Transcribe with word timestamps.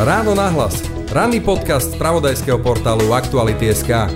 Ráno 0.00 0.34
nahlas. 0.34 0.82
Ranný 1.14 1.38
podcast 1.40 1.94
z 1.94 1.98
pravodajského 2.00 2.58
portálu 2.58 3.14
Aktuality.sk 3.14 4.10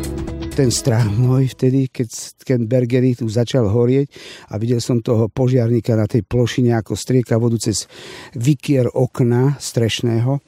ten 0.58 0.74
strach 0.74 1.06
môj 1.06 1.54
vtedy, 1.54 1.86
keď 1.86 2.34
ten 2.42 2.66
Bergery 2.66 3.14
tu 3.14 3.30
začal 3.30 3.70
horieť 3.70 4.10
a 4.50 4.58
videl 4.58 4.82
som 4.82 4.98
toho 4.98 5.30
požiarníka 5.30 5.94
na 5.94 6.10
tej 6.10 6.26
plošine, 6.26 6.74
ako 6.74 6.98
strieka 6.98 7.38
vodu 7.38 7.62
cez 7.62 7.86
vykier 8.34 8.90
okna 8.90 9.54
strešného 9.62 10.42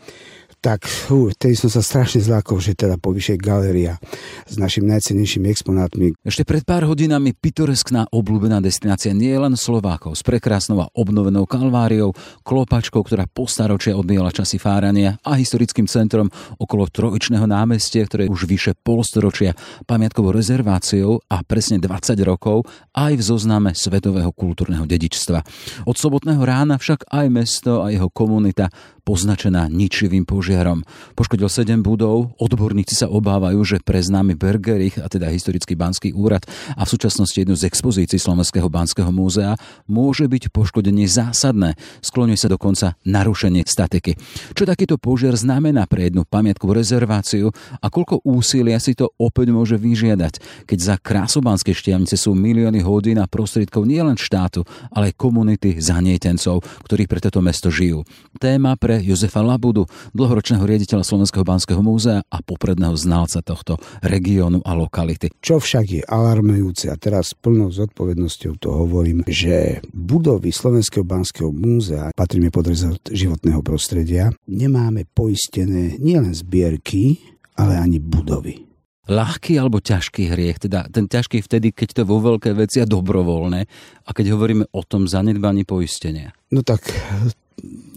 tak 0.61 0.84
fú, 0.84 1.32
tedy 1.32 1.56
som 1.56 1.72
sa 1.72 1.80
strašne 1.80 2.20
zlákol, 2.20 2.60
že 2.60 2.77
teda 2.77 3.00
povyšej 3.00 3.40
galéria 3.40 3.96
s 4.45 4.60
našimi 4.60 4.92
najcennejšími 4.92 5.48
exponátmi. 5.48 6.12
Ešte 6.20 6.45
pred 6.45 6.68
pár 6.68 6.84
hodinami 6.84 7.32
pitoreskná 7.32 8.12
obľúbená 8.12 8.60
destinácia 8.60 9.16
nie 9.16 9.32
len 9.32 9.56
Slovákov 9.56 10.20
s 10.20 10.23
prekrásnou 10.23 10.84
a 10.84 10.92
obnovenou 10.92 11.48
kalváriou, 11.48 12.12
klopačkou, 12.45 13.00
ktorá 13.00 13.24
po 13.24 13.48
staročia 13.48 13.96
odbíjala 13.96 14.36
časy 14.36 14.60
fárania 14.60 15.16
a 15.24 15.41
historickým 15.41 15.88
centrom 15.88 16.28
okolo 16.61 16.92
trojičného 16.92 17.48
námestia, 17.48 18.05
ktoré 18.05 18.28
už 18.28 18.45
vyše 18.45 18.77
polstoročia 18.77 19.56
pamiatkovou 19.88 20.36
rezerváciou 20.36 21.24
a 21.24 21.41
presne 21.41 21.80
20 21.80 22.20
rokov 22.20 22.69
aj 22.92 23.16
v 23.16 23.22
zozname 23.24 23.72
Svetového 23.72 24.28
kultúrneho 24.36 24.84
dedičstva. 24.84 25.41
Od 25.88 25.97
sobotného 25.97 26.45
rána 26.45 26.77
však 26.77 27.08
aj 27.08 27.27
mesto 27.33 27.80
a 27.80 27.88
jeho 27.88 28.12
komunita 28.12 28.69
poznačená 29.00 29.66
ničivým 29.72 30.28
požiarom. 30.28 30.84
Poškodil 31.16 31.48
7 31.48 31.80
budov, 31.80 32.36
odborníci 32.36 32.92
sa 32.92 33.08
obávajú, 33.08 33.60
že 33.64 33.77
pre 33.80 33.98
známy 33.98 34.36
Bergerich, 34.36 35.00
a 35.00 35.08
teda 35.08 35.32
historický 35.32 35.74
banský 35.74 36.12
úrad 36.12 36.45
a 36.77 36.84
v 36.84 36.92
súčasnosti 36.92 37.36
jednu 37.36 37.56
z 37.56 37.66
expozícií 37.66 38.20
Slovenského 38.20 38.68
banského 38.68 39.08
múzea, 39.08 39.56
môže 39.86 40.27
byť 40.27 40.52
poškodenie 40.52 41.06
zásadné. 41.06 41.78
Skloňuje 42.02 42.38
sa 42.38 42.48
dokonca 42.50 42.98
narušenie 43.06 43.62
statiky. 43.64 44.18
Čo 44.52 44.66
takýto 44.66 44.98
požiar 44.98 45.38
znamená 45.38 45.86
pre 45.86 46.10
jednu 46.10 46.27
pamiatkovú 46.27 46.74
rezerváciu 46.74 47.55
a 47.78 47.86
koľko 47.86 48.20
úsilia 48.27 48.82
si 48.82 48.98
to 48.98 49.14
opäť 49.16 49.55
môže 49.55 49.77
vyžiadať, 49.78 50.66
keď 50.66 50.78
za 50.78 50.94
krásobanské 50.98 51.70
štiavnice 51.70 52.19
sú 52.19 52.34
milióny 52.34 52.82
hodín 52.82 53.22
a 53.22 53.30
prostriedkov 53.30 53.86
nielen 53.86 54.19
štátu, 54.19 54.66
ale 54.91 55.14
aj 55.14 55.19
komunity 55.20 55.78
zanietencov, 55.78 56.66
ktorí 56.82 57.06
pre 57.06 57.22
toto 57.22 57.38
mesto 57.38 57.70
žijú. 57.70 58.03
Téma 58.42 58.75
pre 58.75 58.89
Jozefa 58.98 59.44
Labudu, 59.44 59.86
dlhoročného 60.10 60.66
riaditeľa 60.66 61.06
Slovenského 61.06 61.46
banského 61.46 61.78
múzea 61.78 62.27
a 62.27 62.38
popredného 62.42 62.98
znalca 62.98 63.38
tohto 63.44 63.78
regiónu 64.02 64.58
a 64.66 64.74
lokality. 64.74 65.30
Čo 65.38 65.62
však 65.62 65.86
je 65.86 66.02
alarmujúce, 66.02 66.91
a 66.91 66.98
teraz 66.98 67.36
plnou 67.38 67.70
zodpovednosťou 67.70 68.58
to 68.58 68.74
hovorím, 68.74 69.22
že 69.30 69.84
budovy 69.94 70.50
Slovenského 70.50 71.06
banského 71.06 71.55
múzea, 71.55 72.10
patríme 72.16 72.50
pod 72.50 72.66
rezort 72.66 73.05
životného 73.06 73.62
prostredia, 73.62 74.34
nemáme 74.50 75.06
poistené 75.06 76.00
nielen 76.02 76.34
zbierky, 76.34 77.22
ale 77.54 77.78
ani 77.78 78.02
budovy 78.02 78.70
ľahký 79.10 79.58
alebo 79.58 79.82
ťažký 79.82 80.30
hriech. 80.30 80.62
Teda 80.62 80.86
ten 80.86 81.10
ťažký 81.10 81.42
vtedy, 81.42 81.75
keď 81.75 82.00
to 82.00 82.02
vo 82.06 82.22
veľké 82.22 82.54
veci 82.54 82.78
a 82.78 82.86
dobrovoľné 82.86 83.60
a 84.06 84.10
keď 84.14 84.38
hovoríme 84.38 84.70
o 84.70 84.82
tom 84.86 85.10
zanedbaní 85.10 85.66
poistenia. 85.66 86.30
No 86.54 86.62
tak 86.62 86.86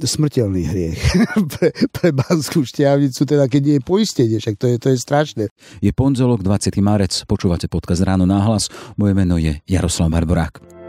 smrteľný 0.03 0.61
hriech 0.67 0.99
pre, 1.55 1.69
pre 1.89 2.09
Banskú 2.11 2.67
šťavnicu, 2.67 3.21
teda 3.23 3.47
keď 3.47 3.61
nie 3.63 3.75
je 3.79 3.83
poistenie, 3.83 4.37
však 4.37 4.55
to 4.59 4.65
je, 4.69 4.75
to 4.77 4.87
je 4.91 4.97
strašné. 4.99 5.43
Je 5.79 5.91
pondelok 5.95 6.43
20. 6.43 6.75
marec, 6.83 7.13
počúvate 7.25 7.71
podcast 7.71 8.03
Ráno 8.03 8.27
náhlas, 8.27 8.67
moje 8.99 9.15
meno 9.15 9.39
je 9.39 9.59
Jaroslav 9.65 10.11
Barborák. 10.11 10.82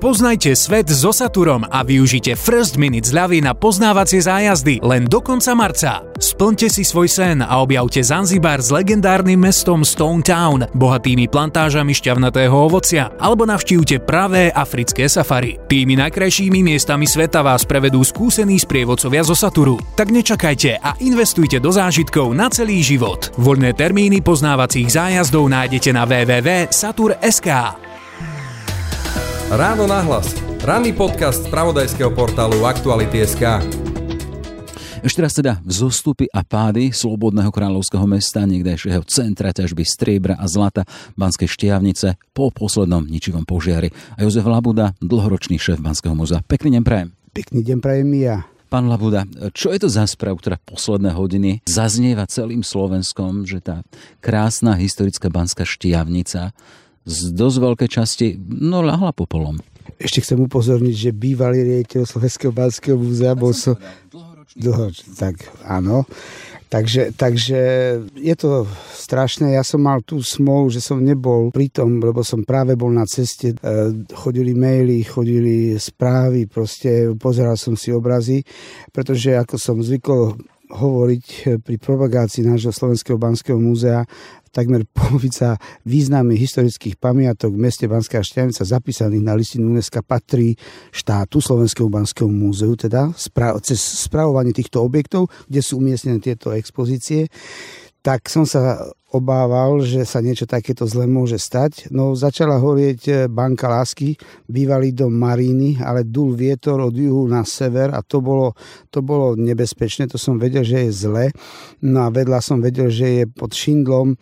Spoznajte 0.00 0.56
svet 0.56 0.88
so 0.88 1.12
Saturom 1.12 1.60
a 1.68 1.84
využite 1.84 2.32
First 2.32 2.80
Minute 2.80 3.04
zľavy 3.04 3.44
na 3.44 3.52
poznávacie 3.52 4.24
zájazdy 4.24 4.80
len 4.80 5.04
do 5.04 5.20
konca 5.20 5.52
marca. 5.52 6.00
Splňte 6.16 6.72
si 6.72 6.88
svoj 6.88 7.04
sen 7.04 7.44
a 7.44 7.60
objavte 7.60 8.00
Zanzibar 8.00 8.64
s 8.64 8.72
legendárnym 8.72 9.36
mestom 9.36 9.84
Stone 9.84 10.24
Town, 10.24 10.64
bohatými 10.72 11.28
plantážami 11.28 11.92
šťavnatého 11.92 12.56
ovocia, 12.56 13.12
alebo 13.20 13.44
navštívte 13.44 14.00
pravé 14.00 14.48
africké 14.48 15.04
safari. 15.04 15.60
Tými 15.68 16.00
najkrajšími 16.00 16.64
miestami 16.64 17.04
sveta 17.04 17.44
vás 17.44 17.68
prevedú 17.68 18.00
skúsení 18.00 18.56
sprievodcovia 18.56 19.20
zo 19.20 19.36
Saturu. 19.36 19.76
Tak 20.00 20.08
nečakajte 20.08 20.80
a 20.80 20.96
investujte 21.04 21.60
do 21.60 21.68
zážitkov 21.76 22.32
na 22.32 22.48
celý 22.48 22.80
život. 22.80 23.36
Voľné 23.36 23.76
termíny 23.76 24.24
poznávacích 24.24 24.88
zájazdov 24.96 25.44
nájdete 25.52 25.92
na 25.92 26.08
www.satur.sk. 26.08 27.89
Ráno 29.50 29.82
nahlas. 29.90 30.30
Ranný 30.62 30.94
podcast 30.94 31.42
z 31.42 31.50
pravodajského 31.50 32.14
portálu 32.14 32.62
Aktuality.sk. 32.70 33.58
Ešte 35.02 35.18
raz 35.18 35.34
teda 35.34 35.58
zostupy 35.66 36.30
a 36.30 36.46
pády 36.46 36.94
Slobodného 36.94 37.50
kráľovského 37.50 38.06
mesta, 38.06 38.46
niekdejšieho 38.46 39.02
centra 39.10 39.50
ťažby 39.50 39.82
striebra 39.82 40.38
a 40.38 40.46
zlata 40.46 40.86
Banskej 41.18 41.50
štiavnice 41.50 42.14
po 42.30 42.54
poslednom 42.54 43.02
ničivom 43.02 43.42
požiari. 43.42 43.90
A 44.14 44.22
Jozef 44.22 44.46
Labuda, 44.46 44.94
dlhoročný 45.02 45.58
šéf 45.58 45.82
Banského 45.82 46.14
múzea. 46.14 46.46
Pekný 46.46 46.78
deň 46.78 46.82
prajem. 46.86 47.08
Pekný 47.34 47.66
deň 47.66 47.78
prajem 47.82 48.10
ja. 48.22 48.46
Pán 48.70 48.86
Labuda, 48.86 49.26
čo 49.50 49.74
je 49.74 49.82
to 49.82 49.90
za 49.90 50.06
správ, 50.06 50.38
ktorá 50.38 50.62
posledné 50.62 51.10
hodiny 51.10 51.58
zaznieva 51.66 52.22
celým 52.30 52.62
Slovenskom, 52.62 53.42
že 53.50 53.58
tá 53.58 53.82
krásna 54.22 54.78
historická 54.78 55.26
banská 55.26 55.66
štiavnica 55.66 56.54
z 57.04 57.32
dosť 57.32 57.56
veľkej 57.60 57.88
časti 57.88 58.26
no 58.40 58.84
ľahla 58.84 59.16
popolom. 59.16 59.56
Ešte 60.00 60.24
chcem 60.24 60.38
upozorniť, 60.40 60.94
že 60.96 61.10
bývalý 61.16 61.64
riaditeľ 61.64 62.08
Slovenského 62.08 62.52
Banského 62.52 62.96
múzea 62.96 63.36
bol 63.36 63.52
som... 63.52 63.76
Dlho, 64.50 64.90
tak 65.14 65.46
áno. 65.62 66.02
Takže, 66.70 67.14
takže 67.18 67.58
je 68.14 68.34
to 68.38 68.66
strašné. 68.94 69.58
Ja 69.58 69.66
som 69.66 69.82
mal 69.82 70.02
tú 70.06 70.22
smolu, 70.22 70.70
že 70.70 70.78
som 70.78 71.02
nebol 71.02 71.50
pri 71.50 71.66
tom, 71.66 71.98
lebo 71.98 72.22
som 72.22 72.46
práve 72.46 72.78
bol 72.78 72.94
na 72.94 73.06
ceste. 73.06 73.54
E, 73.54 73.56
chodili 74.14 74.54
maily, 74.54 75.02
chodili 75.02 75.74
správy, 75.78 76.46
proste 76.46 77.10
pozeral 77.18 77.58
som 77.58 77.74
si 77.74 77.90
obrazy, 77.90 78.46
pretože 78.94 79.34
ako 79.34 79.58
som 79.58 79.82
zvykol 79.82 80.38
hovoriť 80.70 81.58
pri 81.66 81.76
propagácii 81.82 82.46
nášho 82.46 82.70
Slovenského 82.70 83.18
banského 83.18 83.58
múzea, 83.58 84.06
takmer 84.50 84.82
polovica 84.90 85.56
významných 85.86 86.42
historických 86.42 86.98
pamiatok 86.98 87.54
v 87.54 87.62
meste 87.62 87.86
Banská 87.86 88.20
Štiavnica 88.20 88.66
zapísaných 88.66 89.22
na 89.22 89.34
listinu 89.38 89.70
UNESCO 89.70 90.02
patrí 90.02 90.58
štátu 90.90 91.38
Slovenského 91.38 91.86
Banského 91.86 92.28
múzeu, 92.28 92.74
teda 92.74 93.14
cez 93.62 93.78
spravovanie 93.78 94.50
týchto 94.50 94.82
objektov, 94.82 95.30
kde 95.46 95.60
sú 95.62 95.78
umiestnené 95.78 96.18
tieto 96.18 96.50
expozície. 96.50 97.30
Tak 98.00 98.26
som 98.32 98.48
sa 98.48 98.90
obával, 99.10 99.82
že 99.82 100.06
sa 100.06 100.22
niečo 100.22 100.46
takéto 100.46 100.86
zle 100.86 101.06
môže 101.10 101.34
stať. 101.34 101.90
No 101.90 102.14
začala 102.14 102.62
horieť 102.62 103.00
e, 103.10 103.12
banka 103.26 103.66
lásky, 103.66 104.14
bývalý 104.46 104.94
dom 104.94 105.10
Maríny, 105.10 105.82
ale 105.82 106.06
dul 106.06 106.38
vietor 106.38 106.78
od 106.78 106.94
juhu 106.94 107.26
na 107.26 107.42
sever 107.42 107.90
a 107.90 108.06
to 108.06 108.22
bolo, 108.22 108.54
to 108.94 109.02
bolo 109.02 109.34
nebezpečné, 109.34 110.06
to 110.06 110.14
som 110.14 110.38
vedel, 110.38 110.62
že 110.62 110.86
je 110.86 110.90
zle. 110.94 111.26
No 111.82 112.06
a 112.06 112.08
vedľa 112.14 112.38
som 112.38 112.62
vedel, 112.62 112.86
že 112.88 113.22
je 113.22 113.24
pod 113.26 113.50
Šindlom 113.50 114.14
e, 114.14 114.16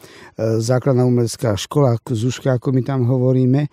základná 0.65 1.05
umelecká 1.05 1.53
škola, 1.55 2.01
Zuška, 2.09 2.57
ako 2.57 2.73
my 2.73 2.83
tam 2.83 3.05
hovoríme. 3.05 3.69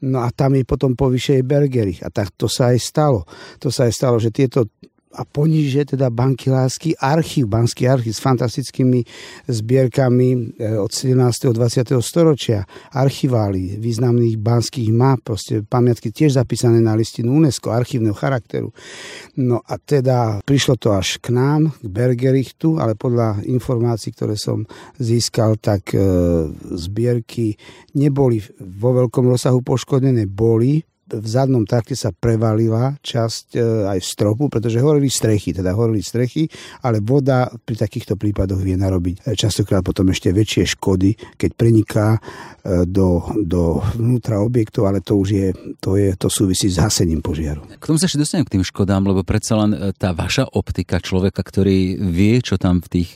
No 0.00 0.24
a 0.24 0.32
tam 0.32 0.56
je 0.56 0.64
potom 0.64 0.96
po 0.96 1.12
vyššej 1.12 1.44
Bergerich. 1.44 2.00
A 2.00 2.08
tak 2.08 2.32
to 2.32 2.48
sa 2.48 2.72
aj 2.72 2.78
stalo. 2.80 3.28
To 3.60 3.68
sa 3.68 3.84
aj 3.84 3.92
stalo, 3.92 4.16
že 4.16 4.32
tieto 4.32 4.70
a 5.10 5.26
poníže 5.26 5.94
teda 5.94 6.06
banky 6.06 6.54
lásky, 6.54 6.94
archív, 6.94 7.50
banský 7.50 7.90
archív 7.90 8.14
s 8.14 8.22
fantastickými 8.22 9.02
zbierkami 9.50 10.28
e, 10.54 10.78
od 10.78 10.90
17. 10.94 11.50
20. 11.50 11.98
storočia, 11.98 12.62
archivály 12.94 13.74
významných 13.82 14.38
banských 14.38 14.94
map, 14.94 15.26
proste 15.26 15.66
pamiatky 15.66 16.14
tiež 16.14 16.38
zapísané 16.38 16.78
na 16.78 16.94
listinu 16.94 17.34
UNESCO, 17.34 17.74
archívneho 17.74 18.14
charakteru. 18.14 18.70
No 19.34 19.58
a 19.66 19.82
teda 19.82 20.46
prišlo 20.46 20.78
to 20.78 20.94
až 20.94 21.18
k 21.18 21.34
nám, 21.34 21.74
k 21.74 21.86
Bergerichtu, 21.90 22.78
ale 22.78 22.94
podľa 22.94 23.42
informácií, 23.50 24.14
ktoré 24.14 24.38
som 24.38 24.62
získal, 25.02 25.58
tak 25.58 25.90
e, 25.90 25.98
zbierky 26.78 27.58
neboli 27.98 28.38
vo 28.62 28.94
veľkom 28.94 29.26
rozsahu 29.26 29.58
poškodené, 29.66 30.30
boli, 30.30 30.86
v 31.10 31.26
zadnom 31.26 31.66
trakte 31.66 31.98
sa 31.98 32.14
prevalila 32.14 32.94
časť 33.02 33.46
e, 33.54 33.60
aj 33.90 33.98
stropu, 34.00 34.46
pretože 34.46 34.78
horeli 34.78 35.10
strechy, 35.10 35.50
teda 35.50 35.74
horeli 35.74 36.00
strechy, 36.00 36.46
ale 36.86 37.02
voda 37.02 37.50
pri 37.50 37.76
takýchto 37.76 38.14
prípadoch 38.14 38.62
vie 38.62 38.78
narobiť 38.78 39.26
e, 39.26 39.34
častokrát 39.34 39.82
potom 39.82 40.08
ešte 40.14 40.30
väčšie 40.30 40.78
škody, 40.78 41.14
keď 41.34 41.50
preniká 41.58 42.08
e, 42.16 42.20
do, 42.86 43.26
do 43.42 43.82
vnútra 43.98 44.38
objektov, 44.38 44.86
ale 44.86 45.02
to 45.02 45.18
už 45.18 45.28
je, 45.28 45.48
to, 45.82 45.98
je, 45.98 46.14
to 46.14 46.28
súvisí 46.30 46.70
s 46.70 46.78
hasením 46.78 47.20
požiaru. 47.20 47.66
K 47.78 47.84
tomu 47.84 47.98
sa 47.98 48.06
ešte 48.06 48.22
dostanem 48.22 48.46
k 48.46 48.60
tým 48.60 48.64
škodám, 48.64 49.02
lebo 49.04 49.26
predsa 49.26 49.58
len 49.58 49.94
tá 49.98 50.14
vaša 50.14 50.46
optika 50.54 51.02
človeka, 51.02 51.42
ktorý 51.42 51.98
vie, 51.98 52.38
čo 52.40 52.56
tam 52.56 52.78
v 52.78 53.02
tých 53.02 53.10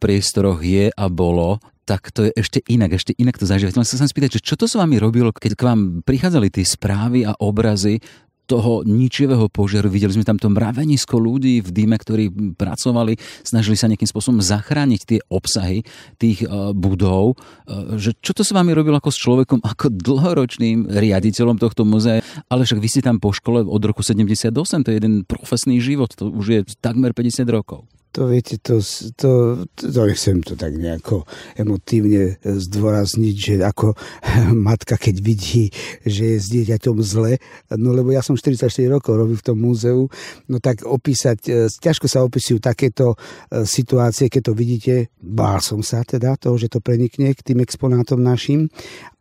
priestoroch 0.00 0.64
je 0.64 0.88
a 0.88 1.06
bolo, 1.12 1.60
tak 1.86 2.10
to 2.10 2.26
je 2.26 2.34
ešte 2.34 2.58
inak, 2.66 2.98
ešte 2.98 3.14
inak 3.14 3.38
to 3.38 3.46
zažívať. 3.46 3.78
Len 3.78 3.86
sa 3.86 3.94
chcem 3.94 4.10
spýtať, 4.10 4.42
čo 4.42 4.58
to 4.58 4.66
s 4.66 4.74
vami 4.74 4.98
robilo, 4.98 5.30
keď 5.30 5.54
k 5.54 5.62
vám 5.62 5.80
prichádzali 6.02 6.50
tie 6.50 6.66
správy 6.66 7.22
a 7.22 7.38
obrazy 7.38 8.02
toho 8.46 8.86
ničivého 8.86 9.50
požiaru. 9.50 9.90
Videli 9.90 10.14
sme 10.14 10.24
tam 10.24 10.38
to 10.38 10.46
mravenisko 10.46 11.18
ľudí 11.18 11.60
v 11.60 11.70
dýme, 11.70 11.98
ktorí 11.98 12.54
pracovali, 12.54 13.18
snažili 13.42 13.74
sa 13.74 13.90
nejakým 13.90 14.06
spôsobom 14.06 14.38
zachrániť 14.38 15.00
tie 15.02 15.20
obsahy 15.26 15.82
tých 16.16 16.46
uh, 16.46 16.70
budov. 16.70 17.34
Uh, 17.66 17.98
že 17.98 18.14
čo 18.22 18.32
to 18.32 18.46
s 18.46 18.54
vami 18.54 18.70
robilo 18.70 19.02
ako 19.02 19.10
s 19.10 19.18
človekom, 19.18 19.58
ako 19.66 19.90
dlhoročným 19.90 20.86
riaditeľom 20.86 21.58
tohto 21.58 21.82
muzea? 21.82 22.22
Ale 22.46 22.62
však 22.62 22.78
vy 22.78 22.88
ste 22.88 23.02
tam 23.02 23.18
po 23.18 23.34
škole 23.34 23.66
od 23.66 23.82
roku 23.82 24.06
78, 24.06 24.54
to 24.86 24.88
je 24.94 24.96
jeden 24.96 25.26
profesný 25.26 25.82
život, 25.82 26.14
to 26.14 26.30
už 26.30 26.46
je 26.46 26.60
takmer 26.78 27.10
50 27.10 27.42
rokov. 27.50 27.90
To 28.16 28.32
viete, 28.32 28.56
to, 28.64 28.80
to, 29.20 29.60
to, 29.76 29.84
to 29.92 30.00
nechcem 30.08 30.40
to 30.40 30.56
tak 30.56 30.72
nejako 30.72 31.28
emotívne 31.52 32.40
zdôrazniť, 32.40 33.36
že 33.36 33.54
ako 33.60 33.92
matka, 34.68 34.96
keď 34.96 35.20
vidí, 35.20 35.68
že 36.00 36.32
je 36.32 36.36
s 36.40 36.48
dieťaťom 36.48 36.96
zle, 37.04 37.36
no 37.76 37.92
lebo 37.92 38.16
ja 38.16 38.24
som 38.24 38.32
44 38.32 38.72
rokov 38.88 39.20
robil 39.20 39.36
v 39.36 39.44
tom 39.44 39.60
múzeu, 39.60 40.08
no 40.48 40.56
tak 40.64 40.88
opísať, 40.88 41.38
e, 41.44 41.68
ťažko 41.68 42.08
sa 42.08 42.24
opisujú 42.24 42.56
takéto 42.56 43.12
e, 43.52 43.68
situácie, 43.68 44.32
keď 44.32 44.42
to 44.48 44.52
vidíte, 44.56 44.94
bál 45.20 45.60
som 45.60 45.84
sa 45.84 46.00
teda 46.00 46.40
toho, 46.40 46.56
že 46.56 46.72
to 46.72 46.80
prenikne 46.80 47.36
k 47.36 47.44
tým 47.52 47.60
exponátom 47.60 48.16
našim 48.16 48.72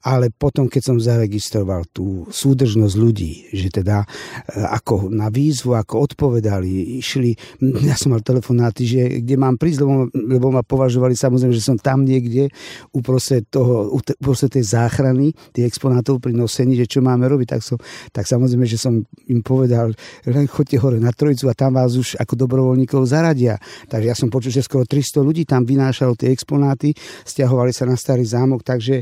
ale 0.05 0.29
potom, 0.29 0.69
keď 0.69 0.81
som 0.85 1.01
zaregistroval 1.01 1.89
tú 1.89 2.29
súdržnosť 2.29 2.93
ľudí, 2.93 3.49
že 3.49 3.73
teda 3.73 4.05
e, 4.05 4.07
ako 4.61 5.09
na 5.09 5.33
výzvu, 5.33 5.73
ako 5.73 6.05
odpovedali, 6.05 7.01
išli, 7.01 7.33
ja 7.89 7.97
som 7.97 8.13
mal 8.13 8.21
telefonáty, 8.21 8.85
že 8.85 9.01
kde 9.25 9.35
mám 9.41 9.57
prísť, 9.57 9.81
lebo, 9.81 10.05
lebo 10.13 10.47
ma 10.53 10.61
považovali 10.61 11.17
samozrejme, 11.17 11.57
že 11.57 11.65
som 11.65 11.81
tam 11.81 12.05
niekde 12.05 12.53
uprostred, 12.93 13.49
toho, 13.49 13.97
uprostred 13.97 14.61
tej 14.61 14.77
záchrany, 14.77 15.33
tých 15.49 15.65
exponátov 15.65 16.21
pri 16.21 16.37
nosení, 16.37 16.77
že 16.77 16.85
čo 16.85 17.01
máme 17.01 17.25
robiť, 17.25 17.57
tak, 17.57 17.61
som, 17.65 17.81
tak 18.13 18.29
samozrejme, 18.29 18.69
že 18.69 18.77
som 18.77 19.01
im 19.25 19.41
povedal, 19.41 19.89
len 20.29 20.45
chodte 20.45 20.77
hore 20.77 21.01
na 21.01 21.09
trojicu 21.09 21.49
a 21.49 21.57
tam 21.57 21.81
vás 21.81 21.97
už 21.97 22.21
ako 22.21 22.37
dobrovoľníkov 22.45 23.09
zaradia. 23.09 23.57
Takže 23.89 24.05
ja 24.05 24.13
som 24.13 24.29
počul, 24.29 24.53
že 24.53 24.61
skoro 24.61 24.85
300 24.85 25.25
ľudí 25.25 25.49
tam 25.49 25.65
vynášalo 25.65 26.13
tie 26.13 26.29
exponáty, 26.29 26.93
stiahovali 27.25 27.73
sa 27.73 27.89
na 27.89 27.97
starý 27.97 28.21
zámok, 28.21 28.61
takže 28.61 29.01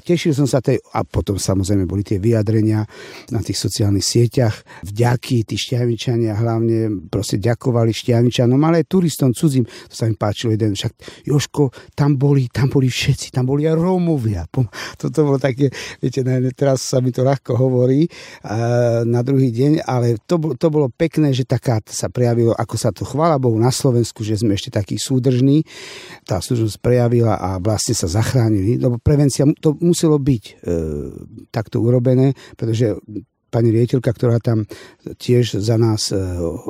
tešil 0.00 0.32
som 0.32 0.48
sa 0.48 0.64
tej, 0.64 0.80
a 0.96 1.04
potom 1.04 1.36
samozrejme 1.36 1.84
boli 1.84 2.02
tie 2.02 2.16
vyjadrenia 2.16 2.82
na 3.30 3.40
tých 3.44 3.60
sociálnych 3.60 4.02
sieťach, 4.02 4.84
vďaky, 4.88 5.44
tí 5.44 5.54
šťavničania 5.60 6.34
hlavne 6.34 7.08
proste 7.12 7.36
ďakovali 7.38 7.92
šťavničanom, 7.92 8.58
ale 8.64 8.82
aj 8.82 8.90
turistom 8.90 9.30
cudzím, 9.36 9.68
to 9.68 9.94
sa 9.94 10.08
mi 10.08 10.16
páčilo 10.18 10.56
jeden, 10.56 10.74
však 10.74 11.24
Joško, 11.28 11.94
tam 11.94 12.16
boli, 12.16 12.48
tam 12.48 12.72
boli 12.72 12.88
všetci, 12.90 13.30
tam 13.30 13.46
boli 13.46 13.68
aj 13.68 13.76
Rómovia. 13.78 14.48
Toto 14.48 15.18
bolo 15.22 15.38
také, 15.38 15.70
viete, 16.00 16.24
teraz 16.56 16.88
sa 16.88 16.98
mi 17.04 17.14
to 17.14 17.22
ľahko 17.22 17.54
hovorí 17.54 18.08
na 19.06 19.20
druhý 19.22 19.54
deň, 19.54 19.86
ale 19.86 20.18
to, 20.24 20.40
to 20.58 20.66
bolo 20.72 20.90
pekné, 20.90 21.30
že 21.30 21.46
taká 21.46 21.78
sa 21.86 22.08
prejavilo, 22.08 22.56
ako 22.56 22.74
sa 22.74 22.90
to 22.90 23.04
chvála 23.06 23.38
Bohu 23.38 23.60
na 23.60 23.70
Slovensku, 23.70 24.24
že 24.24 24.40
sme 24.40 24.56
ešte 24.56 24.72
takí 24.72 24.96
súdržní, 24.98 25.62
tá 26.26 26.42
súdržnosť 26.42 26.78
prejavila 26.80 27.38
a 27.38 27.60
vlastne 27.62 27.94
sa 27.94 28.08
zachránili, 28.10 28.80
lebo 28.80 28.98
prevencia, 28.98 29.46
to 29.60 29.74
muselo 29.82 30.16
byť 30.22 30.44
e, 30.46 30.52
takto 31.50 31.82
urobené, 31.82 32.32
pretože 32.56 32.96
pani 33.52 33.68
riediteľka, 33.68 34.08
ktorá 34.08 34.40
tam 34.40 34.64
tiež 35.04 35.60
za 35.60 35.76
nás 35.76 36.08
e, 36.08 36.16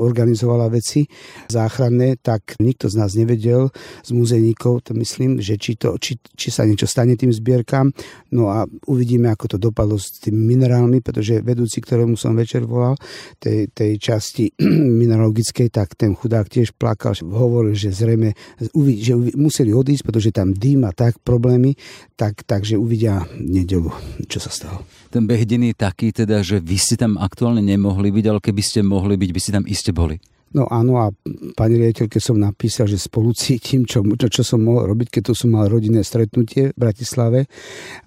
organizovala 0.03 0.67
veci 0.67 1.07
záchranné, 1.47 2.19
tak 2.19 2.59
nikto 2.59 2.91
z 2.91 2.99
nás 2.99 3.15
nevedel, 3.15 3.71
z 4.03 4.11
muzejníkov, 4.11 4.91
to 4.91 4.99
myslím, 4.99 5.39
že 5.39 5.55
či, 5.55 5.79
to, 5.79 5.95
či, 6.03 6.19
či 6.35 6.51
sa 6.51 6.67
niečo 6.67 6.91
stane 6.91 7.15
tým 7.15 7.31
zbierkam. 7.31 7.95
No 8.35 8.51
a 8.51 8.67
uvidíme, 8.91 9.31
ako 9.31 9.55
to 9.55 9.57
dopadlo 9.63 9.95
s 9.95 10.19
tými 10.19 10.59
minerálmi, 10.59 10.99
pretože 10.99 11.39
vedúci, 11.39 11.79
ktorému 11.79 12.19
som 12.19 12.35
večer 12.35 12.67
volal, 12.67 12.99
tej, 13.39 13.71
tej 13.71 14.03
časti 14.03 14.51
mineralogickej, 15.01 15.71
tak 15.71 15.95
ten 15.95 16.19
chudák 16.19 16.51
tiež 16.51 16.75
plakal, 16.75 17.15
hovoril, 17.23 17.79
že 17.79 17.95
zrejme 17.95 18.35
že 18.99 19.15
museli 19.37 19.71
odísť, 19.71 20.03
pretože 20.03 20.35
tam 20.35 20.57
dým 20.57 20.89
a 20.89 20.91
tak 20.91 21.21
problémy, 21.21 21.77
tak, 22.17 22.43
takže 22.49 22.81
uvidia 22.81 23.23
nedelu, 23.37 23.93
čo 24.27 24.41
sa 24.41 24.51
stalo. 24.51 25.02
Ten 25.13 25.29
beh 25.29 25.45
je 25.45 25.77
taký 25.77 26.09
teda, 26.09 26.41
že 26.41 26.57
vy 26.57 26.81
ste 26.81 26.97
tam 26.97 27.21
aktuálne 27.21 27.61
nemohli 27.61 28.09
byť, 28.09 28.25
ale 28.33 28.41
keby 28.41 28.63
ste 28.65 28.81
mohli 28.81 29.21
byť, 29.21 29.31
by 29.37 29.41
ste 29.45 29.53
tam 29.53 29.69
iste 29.69 29.93
boli. 29.93 30.17
No 30.53 30.69
áno 30.69 31.01
a 31.01 31.09
pani 31.57 31.81
riaditeľke 31.81 32.21
som 32.21 32.37
napísal, 32.37 32.85
že 32.85 33.01
spolu 33.01 33.33
cítim, 33.33 33.89
čo, 33.89 34.05
čo, 34.05 34.29
čo 34.29 34.43
som 34.45 34.61
mohol 34.61 34.93
robiť, 34.93 35.09
keď 35.09 35.23
tu 35.31 35.33
som 35.33 35.57
mal 35.57 35.65
rodinné 35.69 36.05
stretnutie 36.05 36.73
v 36.73 36.77
Bratislave. 36.77 37.49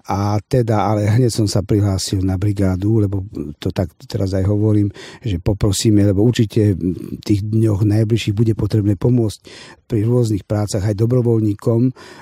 A 0.06 0.38
teda, 0.38 0.86
ale 0.86 1.10
hneď 1.10 1.34
som 1.34 1.50
sa 1.50 1.66
prihlásil 1.66 2.22
na 2.22 2.38
brigádu, 2.38 3.02
lebo 3.02 3.26
to 3.58 3.74
tak 3.74 3.90
teraz 4.06 4.30
aj 4.38 4.46
hovorím, 4.46 4.94
že 5.26 5.42
poprosíme, 5.42 6.06
lebo 6.06 6.22
určite 6.22 6.78
v 6.78 7.18
tých 7.26 7.42
dňoch 7.42 7.82
najbližších 7.82 8.34
bude 8.36 8.54
potrebné 8.54 8.94
pomôcť 8.94 9.38
pri 9.86 10.06
rôznych 10.06 10.46
prácach 10.46 10.82
aj 10.82 10.98
dobrovoľníkom, 10.98 11.80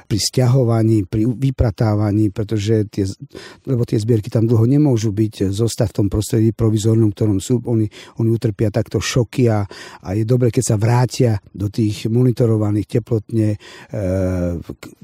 pri 0.08 0.18
stiahovaní, 0.20 1.04
pri 1.04 1.28
vypratávaní, 1.28 2.32
pretože 2.32 2.88
tie, 2.88 3.04
lebo 3.68 3.84
tie 3.84 4.00
zbierky 4.00 4.28
tam 4.32 4.48
dlho 4.48 4.64
nemôžu 4.64 5.12
byť, 5.12 5.52
zostať 5.52 5.92
v 5.92 5.96
tom 6.00 6.08
prostredí 6.08 6.52
provizornom, 6.52 7.12
ktorom 7.12 7.40
sú. 7.40 7.60
Oni, 7.68 7.88
oni 8.20 8.28
utrpia 8.32 8.72
takto 8.72 9.00
šoky 9.00 9.48
a, 9.52 9.64
a 10.04 10.08
je 10.14 10.24
dobre, 10.24 10.54
keď 10.54 10.64
sa 10.64 10.76
vrátia 10.78 11.42
do 11.50 11.66
tých 11.68 12.06
monitorovaných 12.06 12.86
teplotne, 12.86 13.54
e, 13.54 13.58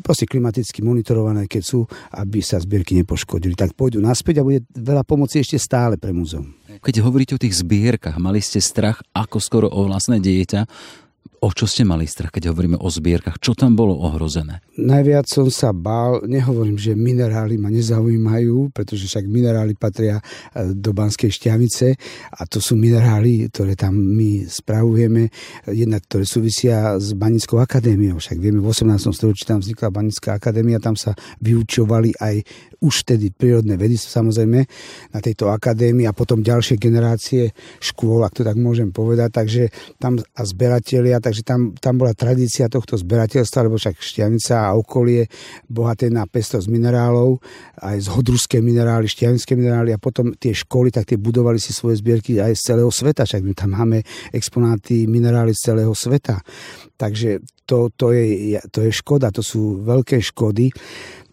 proste 0.00 0.24
klimaticky 0.24 0.80
monitorované, 0.80 1.50
keď 1.50 1.62
sú, 1.62 1.84
aby 2.14 2.40
sa 2.40 2.62
zbierky 2.62 2.94
nepoškodili. 3.02 3.58
Tak 3.58 3.74
pôjdu 3.74 3.98
naspäť 3.98 4.40
a 4.40 4.46
bude 4.46 4.64
veľa 4.72 5.02
pomoci 5.02 5.42
ešte 5.42 5.58
stále 5.58 5.98
pre 5.98 6.14
múzeum. 6.14 6.54
Keď 6.80 7.02
hovoríte 7.02 7.36
o 7.36 7.42
tých 7.42 7.60
zbierkach, 7.60 8.16
mali 8.16 8.40
ste 8.40 8.62
strach 8.62 9.02
ako 9.12 9.38
skoro 9.42 9.66
o 9.68 9.84
vlastné 9.90 10.22
dieťa, 10.22 10.64
O 11.40 11.48
čo 11.56 11.64
ste 11.64 11.88
mali 11.88 12.04
strach, 12.04 12.36
keď 12.36 12.52
hovoríme 12.52 12.76
o 12.76 12.88
zbierkach? 12.92 13.40
Čo 13.40 13.56
tam 13.56 13.72
bolo 13.72 13.96
ohrozené? 13.96 14.60
Najviac 14.76 15.24
som 15.24 15.48
sa 15.48 15.72
bál, 15.72 16.20
nehovorím, 16.28 16.76
že 16.76 16.92
minerály 16.92 17.56
ma 17.56 17.72
nezaujímajú, 17.72 18.68
pretože 18.76 19.08
však 19.08 19.24
minerály 19.24 19.72
patria 19.72 20.20
e, 20.20 20.76
do 20.76 20.92
Banskej 20.92 21.32
šťavice 21.32 21.96
a 22.36 22.44
to 22.44 22.60
sú 22.60 22.76
minerály, 22.76 23.48
ktoré 23.48 23.72
tam 23.72 23.96
my 23.96 24.44
spravujeme, 24.44 25.32
jednak 25.72 26.04
ktoré 26.12 26.28
súvisia 26.28 27.00
s 27.00 27.16
Banickou 27.16 27.56
akadémiou. 27.56 28.20
Však 28.20 28.36
vieme, 28.36 28.60
v 28.60 28.68
18. 28.68 29.00
storočí 29.08 29.48
tam 29.48 29.64
vznikla 29.64 29.88
Banická 29.88 30.36
akadémia, 30.36 30.76
tam 30.76 30.92
sa 30.92 31.16
vyučovali 31.40 32.20
aj 32.20 32.44
už 32.84 33.16
tedy 33.16 33.32
prírodné 33.32 33.80
vedy 33.80 33.96
samozrejme 33.96 34.60
na 35.12 35.20
tejto 35.24 35.48
akadémii 35.48 36.04
a 36.04 36.16
potom 36.16 36.44
ďalšie 36.44 36.76
generácie 36.76 37.56
škôl, 37.80 38.28
ak 38.28 38.36
to 38.36 38.42
tak 38.44 38.60
môžem 38.60 38.92
povedať, 38.92 39.32
takže 39.32 39.62
tam 39.96 40.20
a 40.20 40.42
zberatelia, 40.44 41.09
takže 41.18 41.42
tam, 41.42 41.74
tam 41.74 41.98
bola 41.98 42.14
tradícia 42.14 42.70
tohto 42.70 42.94
zberateľstva, 42.94 43.66
lebo 43.66 43.80
však 43.80 43.98
Šťavnica 43.98 44.70
a 44.70 44.76
okolie 44.78 45.26
bohaté 45.66 46.12
na 46.12 46.28
pestosť 46.28 46.70
minerálov, 46.70 47.42
aj 47.80 47.96
z 48.04 48.08
hodruské 48.14 48.62
minerály, 48.62 49.10
šťavnické 49.10 49.58
minerály 49.58 49.90
a 49.90 49.98
potom 49.98 50.36
tie 50.36 50.54
školy, 50.54 50.92
tak 50.94 51.10
tie 51.10 51.18
budovali 51.18 51.58
si 51.58 51.74
svoje 51.74 51.98
zbierky 51.98 52.38
aj 52.38 52.54
z 52.54 52.62
celého 52.74 52.92
sveta, 52.92 53.24
však 53.26 53.42
my 53.42 53.52
tam 53.56 53.74
máme 53.74 53.98
exponáty 54.30 55.08
minerály 55.08 55.56
z 55.56 55.72
celého 55.72 55.94
sveta. 55.96 56.38
Takže 57.00 57.40
to, 57.64 57.88
to, 57.96 58.12
je, 58.12 58.60
to 58.68 58.84
je 58.84 58.92
škoda, 58.92 59.32
to 59.32 59.40
sú 59.40 59.80
veľké 59.80 60.20
škody 60.20 60.68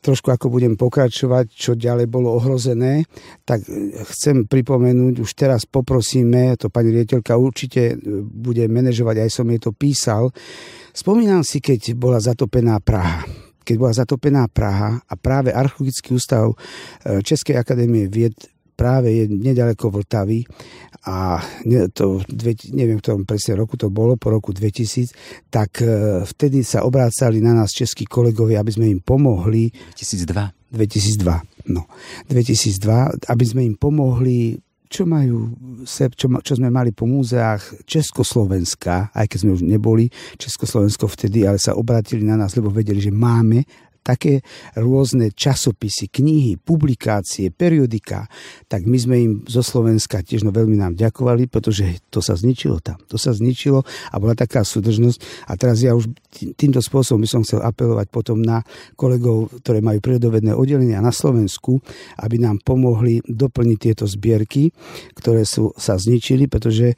trošku 0.02 0.30
ako 0.32 0.54
budem 0.54 0.78
pokračovať, 0.78 1.52
čo 1.52 1.78
ďalej 1.78 2.08
bolo 2.08 2.34
ohrozené, 2.38 3.06
tak 3.44 3.66
chcem 4.14 4.46
pripomenúť, 4.46 5.22
už 5.22 5.32
teraz 5.34 5.66
poprosíme, 5.66 6.56
to 6.58 6.72
pani 6.72 6.94
riediteľka 6.94 7.36
určite 7.36 7.94
e, 7.94 7.96
bude 8.22 8.66
manažovať, 8.70 9.28
aj 9.28 9.30
som 9.30 9.48
jej 9.50 9.62
to 9.62 9.72
písal. 9.74 10.30
Spomínam 10.94 11.46
si, 11.46 11.62
keď 11.62 11.94
bola 11.98 12.18
zatopená 12.22 12.80
Praha 12.82 13.48
keď 13.68 13.76
bola 13.76 13.92
zatopená 13.92 14.48
Praha 14.48 14.96
a 15.04 15.14
práve 15.20 15.52
Archeologický 15.52 16.16
ústav 16.16 16.56
e, 17.04 17.20
Českej 17.20 17.60
akadémie 17.60 18.08
vied 18.08 18.32
práve 18.78 19.10
je 19.10 19.24
nedaleko 19.26 19.90
Vltavy 19.90 20.46
a 21.10 21.42
to, 21.98 22.22
neviem, 22.78 23.02
v 23.02 23.04
ktorom 23.04 23.26
presne 23.26 23.58
roku 23.58 23.74
to 23.74 23.90
bolo, 23.90 24.14
po 24.22 24.30
roku 24.30 24.54
2000, 24.54 25.50
tak 25.50 25.82
e, 25.82 26.22
vtedy 26.22 26.62
sa 26.62 26.86
obrácali 26.86 27.42
na 27.42 27.58
nás 27.58 27.74
českí 27.74 28.06
kolegovia, 28.06 28.62
aby 28.62 28.72
sme 28.76 28.86
im 28.92 29.02
pomohli. 29.02 29.74
2002. 29.98 30.54
2002, 30.68 31.72
no. 31.74 31.90
2002, 32.30 33.32
aby 33.32 33.46
sme 33.48 33.62
im 33.66 33.76
pomohli 33.80 34.60
čo 34.88 35.04
majú, 35.04 35.52
čo, 36.16 36.32
čo 36.40 36.54
sme 36.56 36.72
mali 36.72 36.96
po 36.96 37.04
múzeách 37.04 37.84
Československa, 37.84 39.12
aj 39.12 39.28
keď 39.28 39.38
sme 39.44 39.52
už 39.60 39.64
neboli 39.68 40.08
Československo 40.40 41.12
vtedy, 41.12 41.44
ale 41.44 41.60
sa 41.60 41.76
obratili 41.76 42.24
na 42.24 42.40
nás, 42.40 42.56
lebo 42.56 42.72
vedeli, 42.72 43.04
že 43.04 43.12
máme 43.12 43.68
také 44.08 44.40
rôzne 44.80 45.36
časopisy, 45.36 46.08
knihy, 46.08 46.56
publikácie, 46.56 47.52
periodika, 47.52 48.32
tak 48.72 48.88
my 48.88 48.96
sme 48.96 49.16
im 49.20 49.34
zo 49.44 49.60
Slovenska 49.60 50.24
tiež 50.24 50.48
no 50.48 50.56
veľmi 50.56 50.80
nám 50.80 50.96
ďakovali, 50.96 51.52
pretože 51.52 52.00
to 52.08 52.24
sa 52.24 52.40
zničilo 52.40 52.80
tam. 52.80 52.96
To 53.12 53.20
sa 53.20 53.36
zničilo 53.36 53.84
a 53.84 54.16
bola 54.16 54.32
taká 54.32 54.64
súdržnosť. 54.64 55.52
A 55.52 55.60
teraz 55.60 55.84
ja 55.84 55.92
už 55.92 56.08
týmto 56.56 56.80
spôsobom 56.80 57.28
by 57.28 57.30
som 57.30 57.44
chcel 57.44 57.60
apelovať 57.60 58.08
potom 58.08 58.40
na 58.40 58.64
kolegov, 58.96 59.52
ktoré 59.60 59.84
majú 59.84 60.00
prírodovedné 60.00 60.56
oddelenia 60.56 61.04
na 61.04 61.12
Slovensku, 61.12 61.84
aby 62.24 62.40
nám 62.40 62.64
pomohli 62.64 63.20
doplniť 63.28 63.78
tieto 63.78 64.06
zbierky, 64.08 64.72
ktoré 65.20 65.44
sú, 65.44 65.76
sa 65.76 66.00
zničili, 66.00 66.48
pretože 66.48 66.94
e, 66.94 66.96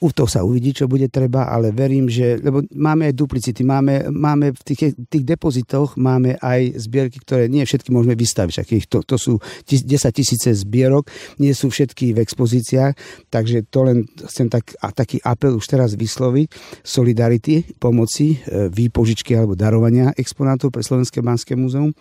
u 0.00 0.08
to 0.12 0.24
sa 0.24 0.40
uvidí, 0.40 0.72
čo 0.72 0.88
bude 0.88 1.12
treba, 1.12 1.52
ale 1.52 1.76
verím, 1.76 2.08
že, 2.08 2.40
lebo 2.40 2.64
máme 2.72 3.12
aj 3.12 3.14
duplicity, 3.14 3.60
máme, 3.60 4.08
máme 4.08 4.56
v 4.56 4.62
tých, 4.64 4.96
tých 5.08 5.24
depozitoch 5.24 5.96
máme 6.00 6.40
aj 6.40 6.80
zbierky, 6.80 7.20
ktoré 7.20 7.52
nie 7.52 7.64
všetky 7.64 7.92
môžeme 7.92 8.16
vystaviť, 8.16 8.88
to, 8.88 9.04
to 9.04 9.16
sú 9.20 9.36
10 9.68 9.86
tisíce 10.12 10.48
zbierok, 10.64 11.08
nie 11.36 11.52
sú 11.52 11.68
všetky 11.68 12.16
v 12.16 12.22
expozíciách, 12.24 12.92
takže 13.28 13.68
to 13.68 13.80
len 13.86 13.98
chcem 14.28 14.48
tak, 14.48 14.72
a 14.80 14.90
taký 14.90 15.20
apel 15.20 15.56
už 15.56 15.66
teraz 15.68 15.92
vysloviť, 15.94 16.48
solidarity, 16.80 17.76
pomoci, 17.78 18.40
e, 18.40 18.68
výpožičky 18.72 19.36
alebo 19.36 19.52
darovania 19.52 20.12
exponátov 20.16 20.72
pre 20.72 20.82
Slovenské 20.82 21.22
Banské 21.22 21.54
múzeum. 21.54 21.92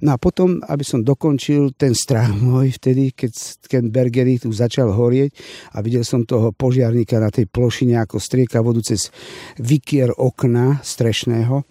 No 0.00 0.14
a 0.14 0.16
potom, 0.16 0.62
aby 0.66 0.82
som 0.86 1.02
dokončil 1.02 1.74
ten 1.76 1.92
strach 1.92 2.32
môj 2.32 2.78
vtedy, 2.78 3.12
keď 3.12 3.32
Ken 3.68 3.86
Bergery 3.92 4.40
tu 4.40 4.50
začal 4.50 4.90
horieť 4.90 5.30
a 5.74 5.84
videl 5.84 6.02
som 6.02 6.24
toho 6.24 6.50
požiarníka 6.50 7.20
na 7.20 7.30
tej 7.30 7.39
tej 7.40 7.46
plošine, 7.48 7.96
ako 7.96 8.20
strieka 8.20 8.60
vodu 8.60 8.84
cez 8.84 9.08
vykier 9.56 10.12
okna 10.12 10.84
strešného, 10.84 11.64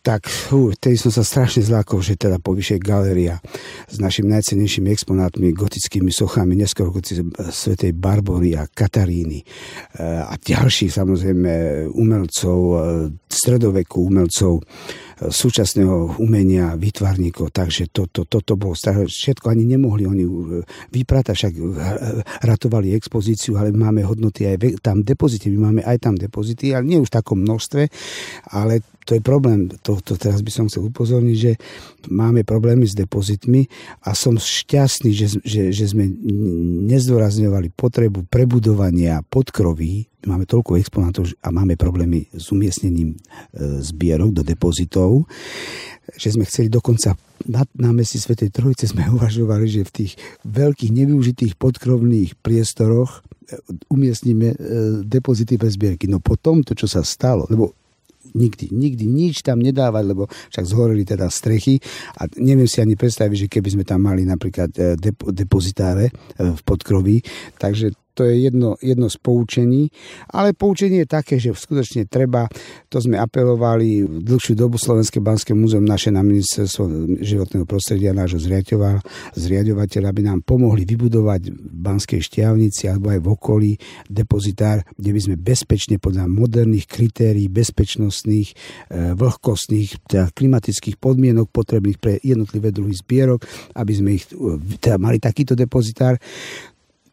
tak 0.00 0.24
uh, 0.52 0.72
tedy 0.80 0.96
som 0.96 1.12
sa 1.12 1.20
strašne 1.20 1.60
zlákol, 1.60 2.00
že 2.00 2.16
teda 2.16 2.40
povyšej 2.40 2.80
galéria 2.80 3.36
s 3.84 4.00
našimi 4.00 4.32
najcennejšími 4.32 4.88
exponátmi, 4.88 5.52
gotickými 5.52 6.08
sochami, 6.08 6.56
neskôr 6.56 6.88
svetej 7.52 7.92
Barbory 7.92 8.56
a 8.56 8.64
Kataríny 8.64 9.44
uh, 9.44 10.24
a 10.24 10.34
ďalších 10.40 10.88
samozrejme 10.96 11.52
umelcov, 11.92 12.58
uh, 12.72 12.80
stredoveku 13.28 14.00
umelcov, 14.00 14.64
súčasného 15.28 16.16
umenia, 16.16 16.80
vytvarníkov, 16.80 17.52
takže 17.52 17.92
toto 17.92 18.24
to, 18.24 18.40
to, 18.40 18.40
to 18.40 18.54
bolo 18.56 18.72
staré. 18.72 19.04
Všetko 19.04 19.52
ani 19.52 19.68
nemohli 19.68 20.08
oni 20.08 20.24
e, 20.24 20.30
vypratať, 20.88 21.34
však 21.36 21.52
e, 21.52 21.62
ratovali 22.48 22.96
expozíciu, 22.96 23.60
ale 23.60 23.68
máme 23.76 24.00
hodnoty 24.00 24.48
aj 24.48 24.80
tam 24.80 25.04
depozity, 25.04 25.52
my 25.52 25.58
máme 25.68 25.82
aj 25.84 25.98
tam 26.00 26.16
depozity, 26.16 26.72
ale 26.72 26.88
nie 26.88 26.96
už 26.96 27.12
v 27.12 27.16
takom 27.20 27.44
množstve, 27.44 27.82
ale 28.56 28.80
to 29.08 29.16
je 29.16 29.22
problém, 29.24 29.72
to, 29.80 29.96
to 30.04 30.14
teraz 30.20 30.44
by 30.44 30.52
som 30.52 30.68
chcel 30.68 30.86
upozorniť, 30.86 31.36
že 31.36 31.52
máme 32.12 32.44
problémy 32.44 32.84
s 32.84 32.94
depozitmi 32.94 33.66
a 34.04 34.12
som 34.12 34.36
šťastný, 34.36 35.10
že, 35.10 35.26
že, 35.40 35.62
že 35.72 35.84
sme 35.88 36.06
nezdôrazňovali 36.90 37.72
potrebu 37.72 38.28
prebudovania 38.28 39.24
podkroví, 39.26 40.06
máme 40.28 40.44
toľko 40.44 40.76
exponátov 40.76 41.32
a 41.40 41.48
máme 41.48 41.80
problémy 41.80 42.28
s 42.36 42.52
umiestnením 42.52 43.16
e, 43.16 43.18
zbierok 43.80 44.36
do 44.36 44.42
depozitov, 44.44 45.24
že 46.12 46.36
sme 46.36 46.44
chceli 46.44 46.68
dokonca 46.68 47.16
na 47.48 47.64
námestí 47.72 48.20
Svetej 48.20 48.52
Trojice 48.52 48.92
sme 48.92 49.08
uvažovali, 49.16 49.64
že 49.64 49.88
v 49.88 49.94
tých 50.04 50.12
veľkých 50.44 50.92
nevyužitých 50.92 51.56
podkrovných 51.56 52.36
priestoroch 52.44 53.20
e, 53.48 53.56
umiestnime 53.88 54.52
e, 54.52 54.56
depozity 55.08 55.56
bez 55.56 55.80
zbierky. 55.80 56.04
No 56.04 56.20
potom 56.20 56.60
to, 56.60 56.76
čo 56.76 56.84
sa 56.84 57.00
stalo, 57.00 57.48
lebo 57.48 57.79
nikdy, 58.34 58.70
nikdy 58.72 59.04
nič 59.06 59.42
tam 59.42 59.60
nedávať, 59.60 60.04
lebo 60.06 60.24
však 60.28 60.64
zhoreli 60.64 61.04
teda 61.04 61.26
strechy 61.28 61.80
a 62.20 62.28
neviem 62.38 62.68
si 62.68 62.80
ani 62.80 62.94
predstaviť, 62.94 63.46
že 63.46 63.50
keby 63.50 63.68
sme 63.78 63.84
tam 63.84 64.06
mali 64.06 64.22
napríklad 64.24 64.70
e, 64.76 64.96
depozitáre 65.34 66.08
e, 66.08 66.12
v 66.54 66.60
podkroví, 66.62 67.20
takže 67.56 67.99
to 68.14 68.26
je 68.26 68.50
jedno, 68.50 68.76
jedno 68.82 69.08
z 69.08 69.16
poučení, 69.18 69.90
ale 70.30 70.52
poučenie 70.52 71.04
je 71.04 71.08
také, 71.08 71.38
že 71.38 71.54
skutočne 71.54 72.06
treba, 72.10 72.50
to 72.90 72.98
sme 72.98 73.16
apelovali 73.16 74.04
dlhšiu 74.04 74.54
dobu 74.58 74.76
Slovenské 74.76 75.22
banské 75.22 75.54
múzeum 75.54 75.86
naše 75.86 76.10
na 76.10 76.20
ministerstvo 76.20 77.16
životného 77.22 77.64
prostredia, 77.64 78.16
nášho 78.16 78.42
zriadovateľa, 79.34 80.06
aby 80.10 80.22
nám 80.26 80.40
pomohli 80.42 80.82
vybudovať 80.84 81.42
v 81.54 81.76
Banskej 81.80 82.20
šťavnici 82.20 82.90
alebo 82.90 83.14
aj 83.14 83.20
v 83.22 83.28
okolí 83.30 83.70
depozitár, 84.10 84.82
kde 84.98 85.10
by 85.14 85.20
sme 85.20 85.36
bezpečne 85.38 85.96
podľa 86.02 86.26
moderných 86.26 86.90
kritérií 86.90 87.46
bezpečnostných, 87.46 88.48
e, 88.50 88.54
vlhkostných, 89.14 89.90
teda 90.10 90.34
klimatických 90.34 90.98
podmienok 90.98 91.48
potrebných 91.48 91.98
pre 92.02 92.18
jednotlivé 92.20 92.74
druhy 92.74 92.94
zbierok, 92.96 93.46
aby 93.78 93.92
sme 93.92 94.10
ich 94.18 94.26
e, 94.32 94.58
teda 94.80 94.98
mali 94.98 95.22
takýto 95.22 95.54
depozitár. 95.54 96.18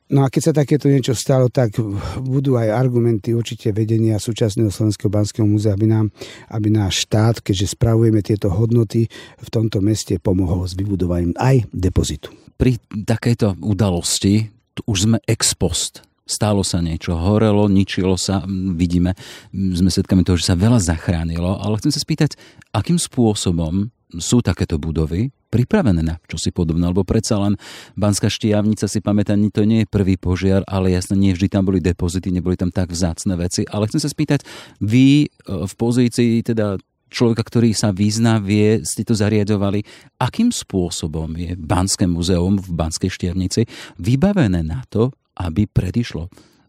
No 0.08 0.24
a 0.24 0.32
keď 0.32 0.42
sa 0.42 0.54
takéto 0.56 0.88
niečo 0.88 1.12
stalo, 1.12 1.52
tak 1.52 1.76
budú 2.24 2.56
aj 2.56 2.72
argumenty 2.72 3.36
určite 3.36 3.76
vedenia 3.76 4.16
súčasného 4.16 4.72
Slovenského 4.72 5.12
banského 5.12 5.44
múzea, 5.44 5.76
aby, 5.76 5.84
nám, 5.84 6.08
aby 6.48 6.72
náš 6.72 7.04
štát, 7.04 7.44
keďže 7.44 7.76
spravujeme 7.76 8.24
tieto 8.24 8.48
hodnoty 8.48 9.12
v 9.40 9.50
tomto 9.52 9.84
meste, 9.84 10.16
pomohol 10.16 10.64
s 10.64 10.80
vybudovaním 10.80 11.36
aj 11.36 11.68
depozitu. 11.76 12.32
Pri 12.56 12.80
takejto 12.88 13.60
udalosti 13.60 14.48
už 14.88 14.98
sme 15.12 15.18
ex 15.28 15.52
post 15.60 16.08
stalo 16.28 16.62
sa 16.62 16.84
niečo, 16.84 17.16
horelo, 17.16 17.72
ničilo 17.72 18.20
sa, 18.20 18.44
vidíme, 18.76 19.16
sme 19.56 19.88
svedkami 19.88 20.28
toho, 20.28 20.36
že 20.36 20.52
sa 20.52 20.60
veľa 20.60 20.84
zachránilo, 20.84 21.56
ale 21.56 21.80
chcem 21.80 21.96
sa 21.96 22.04
spýtať, 22.04 22.36
akým 22.76 23.00
spôsobom 23.00 23.88
sú 24.16 24.40
takéto 24.40 24.80
budovy 24.80 25.36
pripravené 25.52 26.00
na 26.04 26.16
čosi 26.28 26.52
podobné, 26.56 26.88
lebo 26.88 27.04
predsa 27.04 27.40
len 27.40 27.60
Banská 27.96 28.32
štiavnica 28.32 28.88
si 28.88 29.00
pamätá, 29.04 29.36
to 29.52 29.68
nie 29.68 29.84
je 29.84 29.92
prvý 29.92 30.16
požiar, 30.16 30.64
ale 30.68 30.96
jasne 30.96 31.20
nie 31.20 31.36
vždy 31.36 31.48
tam 31.52 31.68
boli 31.68 31.84
depozity, 31.84 32.32
neboli 32.32 32.56
tam 32.56 32.72
tak 32.72 32.92
vzácne 32.92 33.36
veci, 33.36 33.68
ale 33.68 33.88
chcem 33.92 34.00
sa 34.04 34.12
spýtať, 34.12 34.44
vy 34.84 35.28
e, 35.28 35.28
v 35.44 35.74
pozícii 35.76 36.44
teda 36.44 36.80
človeka, 37.08 37.44
ktorý 37.48 37.72
sa 37.72 37.96
vyzná, 37.96 38.40
vie, 38.44 38.84
ste 38.84 39.08
to 39.08 39.16
zariadovali, 39.16 39.84
akým 40.20 40.52
spôsobom 40.52 41.32
je 41.40 41.56
Banské 41.56 42.04
muzeum 42.08 42.60
v 42.60 42.70
Banskej 42.76 43.12
štiavnici 43.12 43.64
vybavené 44.00 44.64
na 44.64 44.84
to, 44.92 45.16
aby 45.40 45.68
predišlo 45.68 46.28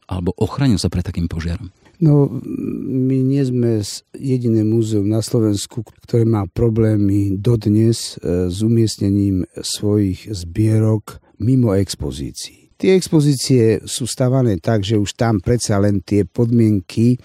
alebo 0.09 0.33
ochránil 0.41 0.81
sa 0.81 0.89
pred 0.89 1.05
takým 1.05 1.29
požiarom? 1.29 1.69
No, 1.99 2.31
my 2.31 3.19
nie 3.27 3.43
sme 3.43 3.83
jediné 4.15 4.63
múzeum 4.63 5.11
na 5.11 5.19
Slovensku, 5.19 5.83
ktoré 6.07 6.23
má 6.23 6.47
problémy 6.47 7.35
dodnes 7.35 8.15
e, 8.23 8.47
s 8.47 8.63
umiestnením 8.63 9.43
svojich 9.59 10.31
zbierok 10.31 11.19
mimo 11.43 11.75
expozícií. 11.75 12.71
Tie 12.79 12.95
expozície 12.95 13.83
sú 13.83 14.07
stavané 14.07 14.63
tak, 14.63 14.87
že 14.87 14.95
už 14.95 15.19
tam 15.19 15.43
predsa 15.43 15.83
len 15.83 15.99
tie 15.99 16.23
podmienky 16.23 17.19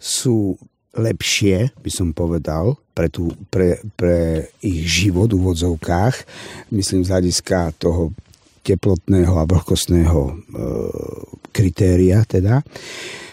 sú 0.00 0.56
lepšie, 0.96 1.76
by 1.76 1.90
som 1.92 2.16
povedal, 2.16 2.80
pre, 2.96 3.12
tú, 3.12 3.28
pre, 3.52 3.82
pre 3.98 4.48
ich 4.64 4.86
život 4.88 5.28
v 5.28 5.44
úvodzovkách. 5.44 6.16
Myslím 6.72 7.04
z 7.04 7.12
hľadiska 7.12 7.76
toho 7.76 8.16
teplotného 8.64 9.36
a 9.36 9.44
vlhkostného 9.44 10.20
e, 10.24 10.32
kritéria 11.52 12.24
teda 12.24 12.64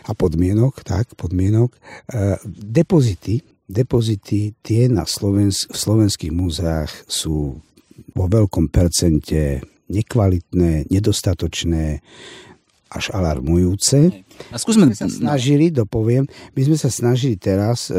a 0.06 0.12
podmienok, 0.12 0.84
tak, 0.84 1.16
podmienok. 1.16 1.72
E, 1.72 1.80
depozity, 2.52 3.40
depozity 3.64 4.52
tie 4.60 4.92
na 4.92 5.08
Slovens- 5.08 5.72
v 5.72 5.78
slovenských 5.80 6.36
múzeách 6.36 6.92
sú 7.08 7.56
vo 8.12 8.26
veľkom 8.28 8.68
percente 8.68 9.64
nekvalitné, 9.88 10.92
nedostatočné, 10.92 12.04
až 12.92 13.06
alarmujúce. 13.16 14.12
A 14.52 14.60
skúsme... 14.60 14.92
My 14.92 14.96
sme 14.96 15.08
sa 15.08 15.12
snažili, 15.12 15.72
dopoviem, 15.72 16.28
my 16.28 16.62
sme 16.68 16.76
sa 16.76 16.92
snažili 16.92 17.40
teraz 17.40 17.88
e, 17.88 17.96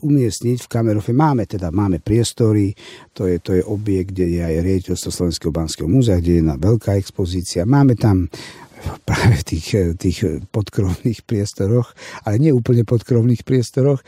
umiestniť 0.00 0.58
v 0.64 0.70
Kamerofe. 0.70 1.12
Máme 1.12 1.44
teda, 1.44 1.68
máme 1.68 2.00
priestory, 2.00 2.72
to 3.12 3.28
je, 3.28 3.36
to 3.42 3.60
je 3.60 3.62
objekt, 3.64 4.16
kde 4.16 4.38
je 4.38 4.40
aj 4.40 4.54
riaditeľstvo 4.64 5.10
Slovenského 5.12 5.52
banského 5.52 5.88
múzea, 5.88 6.22
kde 6.22 6.40
je 6.40 6.44
na 6.44 6.56
veľká 6.56 6.96
expozícia. 6.96 7.68
Máme 7.68 7.98
tam 8.00 8.32
práve 9.08 9.40
v 9.40 9.44
tých, 9.44 9.68
tých 9.98 10.18
podkrovných 10.50 11.22
priestoroch, 11.28 11.92
ale 12.24 12.40
nie 12.40 12.52
úplne 12.54 12.82
podkrovných 12.82 13.44
priestoroch, 13.46 14.00
e, 14.02 14.04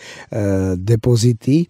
depozity, 0.79 1.69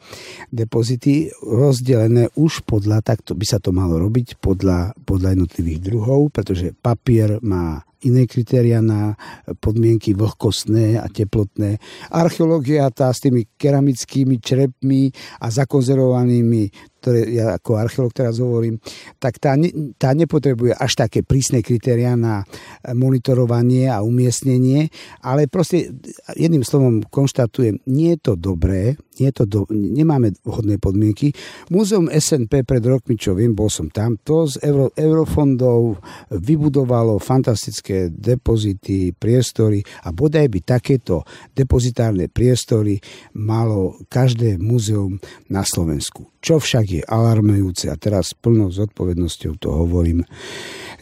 depozity 0.49 1.29
rozdelené 1.43 2.31
už 2.39 2.65
podľa, 2.65 3.05
tak 3.05 3.27
to 3.27 3.37
by 3.37 3.45
sa 3.45 3.59
to 3.61 3.75
malo 3.75 4.01
robiť, 4.01 4.39
podľa, 4.41 4.97
podľa 5.05 5.37
jednotlivých 5.37 5.81
druhov, 5.83 6.33
pretože 6.33 6.73
papier 6.73 7.43
má 7.45 7.83
iné 8.05 8.29
kritéria 8.29 8.85
na 8.85 9.17
podmienky 9.61 10.15
vlhkostné 10.15 11.01
a 11.01 11.09
teplotné. 11.09 11.81
Archeológia 12.13 12.89
tá 12.93 13.11
s 13.11 13.25
tými 13.25 13.49
keramickými 13.57 14.39
črepmi 14.39 15.11
a 15.41 15.51
zakonzervovanými 15.51 16.94
ktoré 17.05 17.29
ja 17.29 17.61
ako 17.61 17.77
archeolog 17.77 18.17
teraz 18.17 18.41
hovorím, 18.41 18.81
tak 19.21 19.37
tá, 19.37 19.53
tá 20.01 20.17
nepotrebuje 20.17 20.73
až 20.73 21.05
také 21.05 21.21
prísne 21.21 21.61
kritéria 21.61 22.17
na 22.17 22.49
monitorovanie 22.97 23.93
a 23.93 24.01
umiestnenie, 24.01 24.89
ale 25.21 25.45
proste 25.45 25.93
jedným 26.33 26.65
slovom 26.65 27.05
konštatujem, 27.05 27.85
nie 27.85 28.17
je 28.17 28.33
to 28.33 28.41
dobré, 28.41 28.97
nie 29.21 29.29
to 29.37 29.45
do, 29.45 29.69
nemáme 29.69 30.33
vhodné 30.49 30.81
podmienky. 30.81 31.37
Múzeum 31.69 32.09
SNP 32.09 32.65
pred 32.65 32.81
rokmi, 32.81 33.21
čo 33.21 33.37
viem, 33.37 33.53
bol 33.53 33.69
som 33.69 33.93
tam, 33.93 34.17
to 34.25 34.49
z 34.49 34.65
euro, 34.65 34.89
eurofondov 34.97 36.01
vybudovalo 36.33 37.21
fantastické 37.21 38.09
depozity, 38.09 39.13
priestory 39.13 39.85
a 40.09 40.11
bodaj 40.11 40.49
by 40.49 40.61
takéto 40.65 41.23
depozitárne 41.53 42.33
priestory 42.33 42.97
malo 43.37 44.01
každé 44.09 44.57
múzeum 44.57 45.21
na 45.53 45.67
Slovensku. 45.67 46.33
Čo 46.45 46.61
však 46.61 46.87
je 46.94 46.94
alarmujúce, 47.03 47.91
a 47.91 47.97
teraz 47.99 48.37
plnou 48.37 48.71
zodpovednosťou 48.71 49.59
to 49.59 49.73
hovorím, 49.75 50.23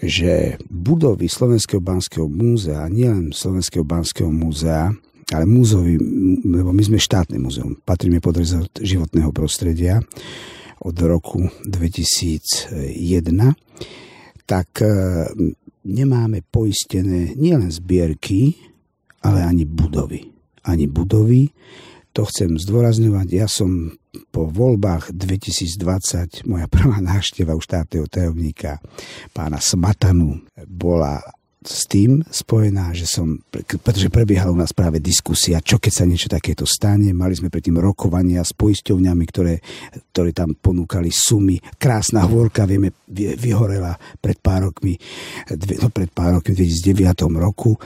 že 0.00 0.56
budovy 0.70 1.28
Slovenského 1.28 1.82
banského 1.82 2.30
múzea, 2.30 2.88
nielen 2.88 3.36
Slovenského 3.36 3.84
banského 3.84 4.32
múzea, 4.32 4.94
ale 5.32 5.44
múzeovi, 5.48 5.96
lebo 6.44 6.72
my 6.72 6.82
sme 6.84 6.98
štátne 7.00 7.40
múzeum, 7.40 7.76
patríme 7.82 8.20
pod 8.20 8.36
rezort 8.36 8.72
životného 8.78 9.32
prostredia 9.32 10.02
od 10.82 10.96
roku 10.98 11.46
2001, 11.64 12.82
tak 14.44 14.68
e, 14.82 14.90
nemáme 15.86 16.42
poistené 16.42 17.38
nielen 17.38 17.70
zbierky, 17.70 18.58
ale 19.22 19.46
ani 19.46 19.62
budovy. 19.62 20.26
Ani 20.66 20.90
budovy. 20.90 21.54
To 22.12 22.26
chcem 22.26 22.58
zdôrazňovať. 22.58 23.28
Ja 23.30 23.46
som 23.46 23.94
po 24.28 24.44
voľbách 24.44 25.16
2020, 25.16 26.44
moja 26.44 26.66
prvá 26.68 27.00
návšteva 27.00 27.56
u 27.56 27.60
štátneho 27.60 28.04
tajomníka 28.08 28.78
pána 29.32 29.56
Smatanu 29.56 30.44
bola 30.68 31.20
s 31.64 31.86
tým 31.86 32.22
spojená, 32.26 32.94
že 32.94 33.06
som, 33.06 33.38
pretože 33.82 34.12
prebiehala 34.12 34.54
u 34.54 34.58
nás 34.58 34.74
práve 34.74 34.98
diskusia, 34.98 35.62
čo 35.62 35.78
keď 35.78 35.92
sa 35.92 36.04
niečo 36.08 36.28
takéto 36.30 36.66
stane. 36.66 37.10
Mali 37.14 37.38
sme 37.38 37.52
predtým 37.52 37.78
rokovania 37.78 38.42
s 38.42 38.54
poisťovňami, 38.54 39.24
ktoré, 39.28 39.54
ktoré 40.14 40.30
tam 40.34 40.54
ponúkali 40.54 41.10
sumy. 41.12 41.58
Krásna 41.78 42.24
hôrka, 42.24 42.64
vieme, 42.64 42.94
vyhorela 43.12 43.98
pred 44.18 44.38
pár 44.40 44.72
rokmi, 44.72 44.96
no 45.78 45.88
pred 45.92 46.10
pár 46.10 46.40
rokmi, 46.40 46.56
v 46.56 46.68
2009 46.68 47.40
roku. 47.40 47.76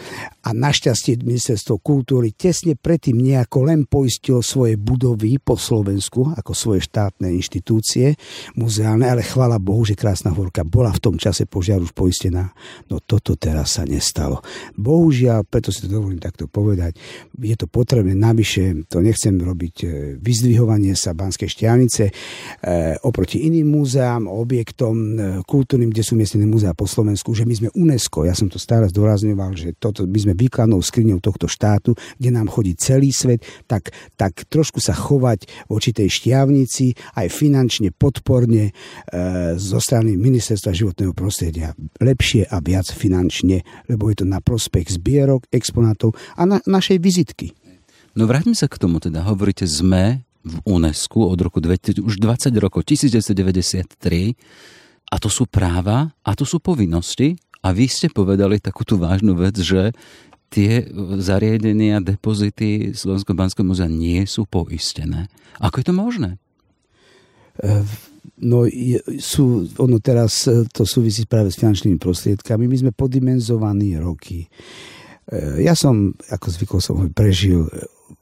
A 0.47 0.54
našťastie 0.54 1.18
ministerstvo 1.26 1.83
kultúry 1.83 2.30
tesne 2.37 2.78
predtým 2.78 3.18
nejako 3.18 3.66
len 3.66 3.83
poistilo 3.90 4.40
svoje 4.47 4.78
budovy 4.78 5.42
po 5.42 5.59
Slovensku, 5.59 6.30
ako 6.38 6.52
svoje 6.54 6.87
štátne 6.87 7.35
inštitúcie 7.35 8.14
muzeálne, 8.54 9.11
ale 9.11 9.26
chvála 9.26 9.59
Bohu, 9.59 9.83
že 9.83 9.99
Krásna 9.99 10.30
hôrka 10.30 10.62
bola 10.62 10.95
v 10.95 11.02
tom 11.02 11.16
čase 11.18 11.50
požiar 11.50 11.83
už 11.83 11.90
poistená. 11.90 12.54
No 12.87 13.02
toto 13.02 13.35
teraz 13.35 13.66
sa 13.67 13.83
nestalo. 13.85 14.41
Bohužiaľ, 14.79 15.45
preto 15.45 15.75
si 15.75 15.85
to 15.85 15.99
dovolím 15.99 16.23
takto 16.23 16.47
povedať, 16.47 16.97
je 17.37 17.57
to 17.59 17.67
potrebné, 17.69 18.17
navyše 18.17 18.89
to 18.89 19.05
nechcem 19.05 19.37
robiť 19.37 19.77
e, 19.83 19.87
vyzdvihovanie 20.17 20.95
sa 20.97 21.13
Banskej 21.13 21.51
šťavnice 21.51 22.05
e, 22.09 22.13
oproti 23.05 23.45
iným 23.45 23.69
múzeám, 23.69 24.31
objektom 24.31 24.95
e, 24.95 25.13
kultúrnym, 25.45 25.93
kde 25.93 26.03
sú 26.07 26.15
miestnené 26.17 26.49
múzea 26.49 26.73
po 26.73 26.89
Slovensku, 26.89 27.35
že 27.35 27.45
my 27.45 27.55
sme 27.55 27.69
UNESCO, 27.75 28.25
ja 28.25 28.33
som 28.33 28.49
to 28.49 28.57
stále 28.57 28.89
zdôrazňoval, 28.89 29.53
že 29.59 29.77
toto, 29.77 30.07
my 30.07 30.19
sme 30.19 30.35
výkladnou 30.39 30.81
skriňou 30.81 31.21
tohto 31.21 31.51
štátu, 31.51 31.99
kde 32.17 32.31
nám 32.31 32.49
chodí 32.49 32.79
celý 32.79 33.11
svet, 33.11 33.43
tak, 33.67 33.91
tak 34.15 34.47
trošku 34.49 34.79
sa 34.79 34.95
chovať 34.95 35.69
voči 35.69 35.91
tej 35.91 36.09
šťavnici 36.09 37.19
aj 37.19 37.27
finančne, 37.33 37.91
podporne 37.91 38.71
e, 38.71 38.73
zo 39.57 39.79
strany 39.83 40.15
Ministerstva 40.15 40.73
životného 40.73 41.13
prostredia. 41.17 41.73
Lepšie 42.01 42.49
a 42.49 42.61
viac 42.61 42.89
finančne 42.93 43.56
nie, 43.57 43.63
lebo 43.89 44.13
je 44.13 44.21
to 44.21 44.27
na 44.29 44.45
prospech 44.45 45.01
zbierok, 45.01 45.49
exponátov 45.49 46.13
a 46.37 46.45
na, 46.45 46.61
našej 46.69 47.01
vizitky. 47.01 47.57
No 48.17 48.25
vráťme 48.29 48.57
sa 48.57 48.69
k 48.69 48.81
tomu 48.81 49.01
teda. 49.01 49.25
Hovoríte, 49.25 49.65
sme 49.69 50.25
v 50.47 50.57
UNESCO 50.65 51.33
od 51.33 51.39
roku 51.43 51.59
20, 51.59 52.01
už 52.01 52.23
20 52.23 52.55
rokov, 52.63 52.87
1993 52.87 54.37
a 55.11 55.17
to 55.19 55.29
sú 55.29 55.45
práva 55.51 56.15
a 56.23 56.31
to 56.33 56.47
sú 56.47 56.63
povinnosti 56.63 57.37
a 57.61 57.75
vy 57.75 57.91
ste 57.91 58.07
povedali 58.09 58.63
takú 58.63 58.87
tú 58.87 58.95
vážnu 58.95 59.35
vec, 59.35 59.59
že 59.59 59.91
tie 60.47 60.87
zariadenia, 61.19 61.99
depozity 61.99 62.95
Slovensko-Banského 62.95 63.67
múzea 63.67 63.91
nie 63.91 64.23
sú 64.31 64.47
poistené. 64.47 65.27
Ako 65.59 65.83
je 65.83 65.87
to 65.91 65.95
možné? 65.97 66.31
Uh, 67.59 67.83
No 68.42 68.66
sú, 69.18 69.68
ono 69.78 69.97
teraz 70.02 70.50
e, 70.50 70.66
to 70.68 70.83
súvisí 70.85 71.25
práve 71.25 71.52
s 71.52 71.61
finančnými 71.61 71.97
prostriedkami. 71.97 72.66
My 72.66 72.76
sme 72.76 72.92
podimenzovaní 72.92 73.97
roky. 73.97 74.45
E, 74.45 74.49
ja 75.62 75.75
som, 75.78 76.14
ako 76.30 76.47
zvykol 76.50 76.80
som, 76.83 76.97
prežil 77.12 77.66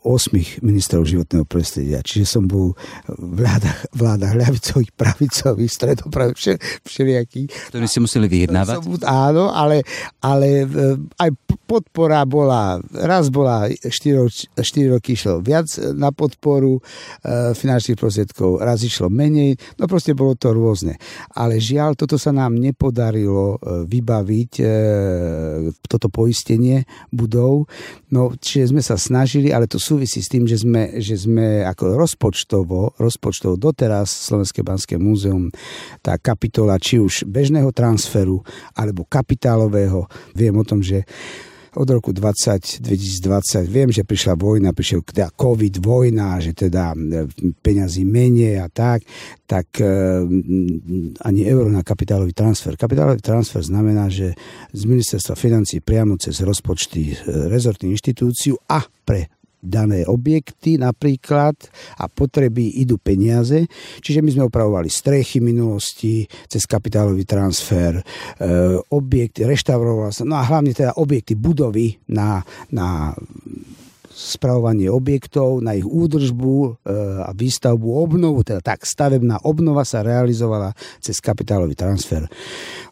osmých 0.04 0.60
ministrov 0.60 1.08
životného 1.08 1.48
prostredia. 1.48 2.04
Čiže 2.04 2.28
som 2.28 2.44
bol 2.44 2.76
v 3.08 3.40
vládach, 3.40 3.88
vládach 3.96 4.34
ľavicových, 4.36 4.92
pravicových, 4.92 5.72
stredopravých, 5.72 6.60
všelijakých. 6.84 7.48
Ktorí 7.72 7.86
si 7.88 7.98
museli 8.04 8.28
vyjednávať? 8.28 8.76
Som, 8.84 9.00
áno, 9.08 9.48
ale, 9.48 9.80
ale 10.20 10.68
e, 10.68 11.00
aj 11.16 11.30
podpora 11.64 12.28
bola, 12.28 12.76
raz 12.92 13.32
bola 13.32 13.66
4, 13.72 14.60
4 14.60 14.92
roky 14.92 15.16
išlo 15.16 15.40
viac 15.40 15.72
na 15.96 16.12
podporu 16.12 16.78
e, 16.78 16.80
finančných 17.56 17.96
prostriedkov, 17.96 18.60
raz 18.60 18.84
išlo 18.84 19.08
menej, 19.08 19.56
no 19.80 19.88
proste 19.88 20.12
bolo 20.12 20.36
to 20.36 20.52
rôzne. 20.52 21.00
Ale 21.32 21.56
žiaľ, 21.56 21.96
toto 21.96 22.20
sa 22.20 22.30
nám 22.36 22.60
nepodarilo 22.60 23.56
e, 23.56 23.88
vybaviť, 23.88 24.52
e, 24.60 24.66
toto 25.88 26.12
poistenie 26.12 26.84
budov, 27.08 27.66
no 28.12 28.36
čiže 28.36 28.76
sme 28.76 28.82
sa 28.84 29.00
snažili, 29.00 29.48
ale 29.48 29.64
to 29.64 29.80
súvisí 29.94 30.18
s 30.18 30.26
tým, 30.26 30.50
že 30.50 30.58
sme, 30.58 30.98
že 30.98 31.14
sme 31.14 31.62
ako 31.62 31.94
rozpočtovo, 31.94 32.98
rozpočtovo 32.98 33.54
doteraz 33.54 34.10
Slovenské 34.10 34.66
banské 34.66 34.98
múzeum, 34.98 35.54
tá 36.02 36.18
kapitola 36.18 36.82
či 36.82 36.98
už 36.98 37.30
bežného 37.30 37.70
transferu 37.70 38.42
alebo 38.74 39.06
kapitálového, 39.06 40.10
viem 40.34 40.58
o 40.58 40.66
tom, 40.66 40.82
že 40.82 41.06
od 41.74 41.90
roku 41.90 42.14
20, 42.14 42.78
2020, 42.86 43.66
viem, 43.66 43.90
že 43.90 44.06
prišla 44.06 44.38
vojna, 44.38 44.70
prišiel 44.70 45.02
teda 45.02 45.34
COVID, 45.34 45.82
vojna, 45.82 46.38
že 46.38 46.54
teda 46.54 46.94
e, 46.94 47.26
peňazí 47.50 48.06
menej 48.06 48.62
a 48.62 48.70
tak, 48.70 49.02
tak 49.42 49.82
e, 49.82 50.22
ani 51.18 51.40
euro 51.50 51.66
na 51.74 51.82
kapitálový 51.82 52.30
transfer. 52.30 52.78
Kapitálový 52.78 53.18
transfer 53.18 53.58
znamená, 53.58 54.06
že 54.06 54.38
z 54.70 54.82
ministerstva 54.86 55.34
financí 55.34 55.82
priamo 55.82 56.14
cez 56.14 56.38
rozpočty 56.46 57.10
e, 57.10 57.14
rezortných 57.50 57.98
inštitúciu 57.98 58.54
a 58.70 58.86
pre 59.02 59.33
dané 59.64 60.04
objekty 60.04 60.76
napríklad 60.76 61.56
a 61.98 62.04
potreby 62.06 62.84
idú 62.84 63.00
peniaze. 63.00 63.64
Čiže 64.04 64.20
my 64.20 64.30
sme 64.30 64.46
opravovali 64.46 64.92
strechy 64.92 65.40
minulosti 65.40 66.28
cez 66.46 66.68
kapitálový 66.68 67.24
transfer, 67.24 67.96
e, 67.98 68.02
objekty, 68.92 69.48
reštauroval 69.48 70.12
sa, 70.12 70.28
no 70.28 70.36
a 70.36 70.44
hlavne 70.44 70.76
teda 70.76 71.00
objekty, 71.00 71.34
budovy 71.34 71.96
na, 72.12 72.44
na 72.70 73.16
spravovanie 74.14 74.86
objektov, 74.86 75.58
na 75.58 75.74
ich 75.74 75.82
údržbu 75.82 76.54
e, 76.54 76.68
a 77.26 77.30
výstavbu, 77.34 77.88
obnovu, 77.90 78.46
teda 78.46 78.62
tak, 78.62 78.86
stavebná 78.86 79.42
obnova 79.42 79.82
sa 79.82 80.06
realizovala 80.06 80.70
cez 81.02 81.18
kapitálový 81.18 81.74
transfer 81.74 82.22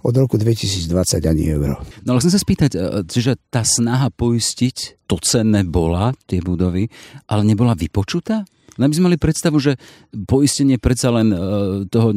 od 0.03 0.15
roku 0.19 0.35
2020 0.35 0.91
ani 1.23 1.45
euro. 1.55 1.79
No 2.03 2.13
ale 2.13 2.21
chcem 2.21 2.35
sa 2.35 2.43
spýtať, 2.43 2.71
že 3.07 3.39
tá 3.55 3.63
snaha 3.63 4.11
poistiť 4.11 5.07
to 5.07 5.23
cenné 5.23 5.63
bola, 5.63 6.11
tie 6.27 6.43
budovy, 6.43 6.91
ale 7.31 7.47
nebola 7.47 7.79
vypočutá? 7.79 8.43
Len 8.81 8.89
by 8.89 8.97
sme 8.97 9.07
mali 9.13 9.19
predstavu, 9.21 9.61
že 9.61 9.77
poistenie 10.25 10.81
predsa 10.81 11.13
len 11.13 11.29
e, 11.29 11.37
toho 11.93 12.17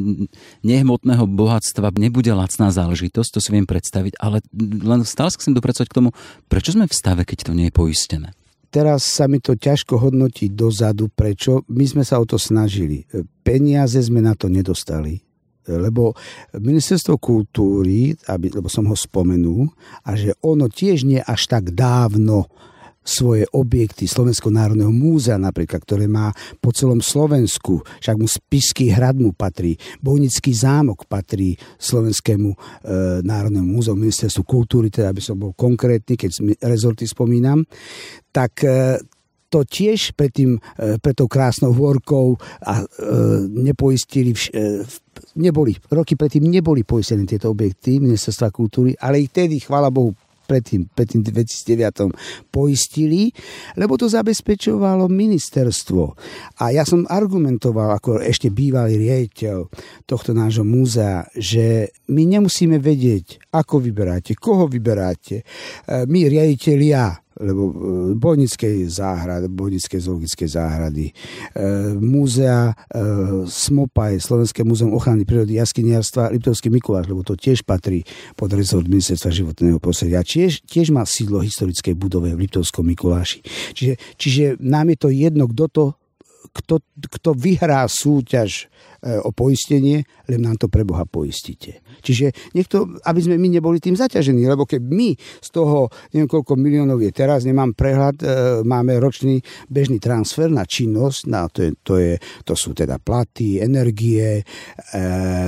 nehmotného 0.64 1.28
bohatstva 1.28 1.92
nebude 2.00 2.32
lacná 2.32 2.72
záležitosť, 2.72 3.30
to 3.36 3.40
si 3.44 3.52
viem 3.52 3.68
predstaviť, 3.68 4.16
ale 4.24 4.40
len 4.64 5.04
stále 5.04 5.32
sa 5.32 5.40
chcem 5.40 5.52
dopracovať 5.52 5.88
k 5.92 5.98
tomu, 6.00 6.10
prečo 6.48 6.72
sme 6.72 6.88
v 6.88 6.96
stave, 6.96 7.28
keď 7.28 7.52
to 7.52 7.58
nie 7.58 7.68
je 7.68 7.76
poistené? 7.76 8.32
Teraz 8.76 9.08
sa 9.08 9.32
mi 9.32 9.40
to 9.40 9.56
ťažko 9.56 9.96
hodnotí 9.96 10.52
dozadu, 10.52 11.08
prečo. 11.08 11.64
My 11.72 11.88
sme 11.88 12.04
sa 12.04 12.20
o 12.20 12.28
to 12.28 12.36
snažili. 12.36 13.08
Peniaze 13.40 14.04
sme 14.04 14.20
na 14.20 14.36
to 14.36 14.52
nedostali 14.52 15.24
lebo 15.66 16.14
ministerstvo 16.54 17.18
kultúry, 17.18 18.14
aby, 18.30 18.54
lebo 18.54 18.70
som 18.70 18.86
ho 18.86 18.94
spomenul, 18.94 19.66
a 20.06 20.14
že 20.14 20.38
ono 20.46 20.70
tiež 20.70 21.10
nie 21.10 21.18
až 21.18 21.50
tak 21.50 21.74
dávno 21.74 22.46
svoje 23.06 23.46
objekty 23.54 24.10
Slovensko 24.10 24.50
národného 24.50 24.90
múzea 24.90 25.38
napríklad, 25.38 25.86
ktoré 25.86 26.10
má 26.10 26.34
po 26.58 26.74
celom 26.74 27.06
Slovensku, 27.06 27.86
však 28.02 28.18
mu 28.18 28.26
Spisky 28.26 28.90
hrad 28.90 29.22
mu 29.22 29.32
patrí, 29.38 29.78
Bojnický 30.02 30.52
zámok 30.52 31.06
patrí 31.06 31.54
Slovenskému 31.78 32.50
e, 32.50 32.58
národnému 33.22 33.78
múzeu, 33.78 33.94
ministerstvu 33.94 34.42
kultúry, 34.42 34.90
teda 34.90 35.14
aby 35.14 35.22
som 35.22 35.38
bol 35.38 35.54
konkrétny, 35.54 36.18
keď 36.18 36.58
rezorty 36.66 37.06
spomínam, 37.06 37.62
tak 38.34 38.66
e, 38.66 38.98
to 39.56 39.64
tiež 39.64 40.18
pred, 40.18 40.34
tým, 40.34 40.58
e, 40.58 40.98
pred 41.00 41.16
tou 41.16 41.30
krásnou 41.30 41.72
horkou 41.72 42.36
a 42.66 42.82
e, 42.82 42.86
nepoistili, 43.48 44.34
vš, 44.34 44.52
e, 44.52 44.84
neboli, 45.40 45.78
roky 45.94 46.18
predtým 46.18 46.50
neboli 46.50 46.84
poistené 46.84 47.24
tieto 47.24 47.54
objekty 47.54 48.04
ministerstva 48.04 48.52
kultúry, 48.52 48.98
ale 49.00 49.24
ich 49.24 49.32
tedy, 49.32 49.62
chvála 49.62 49.94
Bohu, 49.94 50.12
predtým, 50.46 50.88
predtým 50.94 51.26
2009 51.26 52.14
poistili, 52.54 53.34
lebo 53.76 53.98
to 53.98 54.06
zabezpečovalo 54.06 55.10
ministerstvo. 55.10 56.04
A 56.62 56.72
ja 56.72 56.86
som 56.86 57.04
argumentoval 57.10 57.98
ako 57.98 58.22
ešte 58.22 58.54
bývalý 58.54 59.02
riaditeľ 59.02 59.68
tohto 60.06 60.32
nášho 60.32 60.64
múzea, 60.64 61.26
že 61.36 61.90
my 62.14 62.24
nemusíme 62.38 62.78
vedieť, 62.78 63.52
ako 63.52 63.82
vyberáte, 63.82 64.38
koho 64.38 64.70
vyberáte. 64.70 65.42
E, 65.42 65.46
my, 66.06 66.30
riaditeľia, 66.30 67.25
lebo 67.40 67.62
e, 67.70 67.74
bojnickej 68.16 68.88
záhrady, 68.88 69.48
bojnickej 69.52 70.00
zoologickej 70.00 70.50
záhrady, 70.50 71.06
e, 71.10 71.14
múzea 72.00 72.72
e, 72.72 72.74
SMOPAJ, 73.48 74.24
Slovenské 74.24 74.64
múzeum 74.64 74.96
ochrany 74.96 75.28
prírody, 75.28 75.60
jaskyniarstva, 75.60 76.32
Liptovský 76.32 76.72
Mikuláš, 76.72 77.12
lebo 77.12 77.28
to 77.28 77.36
tiež 77.36 77.68
patrí 77.68 78.08
pod 78.40 78.56
rezort 78.56 78.88
ministerstva 78.88 79.32
životného 79.32 79.78
prostredia. 79.84 80.24
Tiež, 80.24 80.64
tiež 80.64 80.96
má 80.96 81.04
sídlo 81.04 81.44
historickej 81.44 81.94
budove 81.96 82.32
v 82.32 82.48
Liptovskom 82.48 82.88
Mikuláši. 82.88 83.44
Čiže, 83.76 83.94
čiže 84.16 84.44
nám 84.64 84.96
je 84.96 84.98
to 84.98 85.10
jedno, 85.12 85.52
kto 85.52 85.66
to 85.68 85.86
kto, 86.56 86.80
kto 87.20 87.36
vyhrá 87.36 87.84
súťaž 87.84 88.72
o 89.06 89.30
poistenie, 89.30 90.02
len 90.26 90.42
nám 90.42 90.58
to 90.58 90.68
pre 90.68 90.82
Boha 90.82 91.06
poistíte. 91.06 91.86
Čiže 92.02 92.54
niekto, 92.54 92.98
aby 93.06 93.20
sme 93.22 93.38
my 93.38 93.58
neboli 93.58 93.78
tým 93.78 93.94
zaťažení, 93.94 94.46
lebo 94.46 94.66
keď 94.66 94.82
my 94.82 95.14
z 95.18 95.50
toho, 95.54 95.90
neviem 96.14 96.30
koľko 96.30 96.58
miliónov 96.58 97.02
je 97.02 97.12
teraz, 97.14 97.46
nemám 97.46 97.74
prehľad, 97.78 98.18
e, 98.22 98.26
máme 98.66 98.98
ročný 98.98 99.42
bežný 99.70 100.02
transfer 100.02 100.50
na 100.50 100.66
činnosť, 100.66 101.20
na 101.30 101.50
to, 101.50 101.60
je, 101.66 101.70
to, 101.82 101.94
je, 102.02 102.14
to 102.46 102.54
sú 102.58 102.74
teda 102.74 102.98
platy, 103.02 103.62
energie, 103.62 104.42
e, 104.42 104.44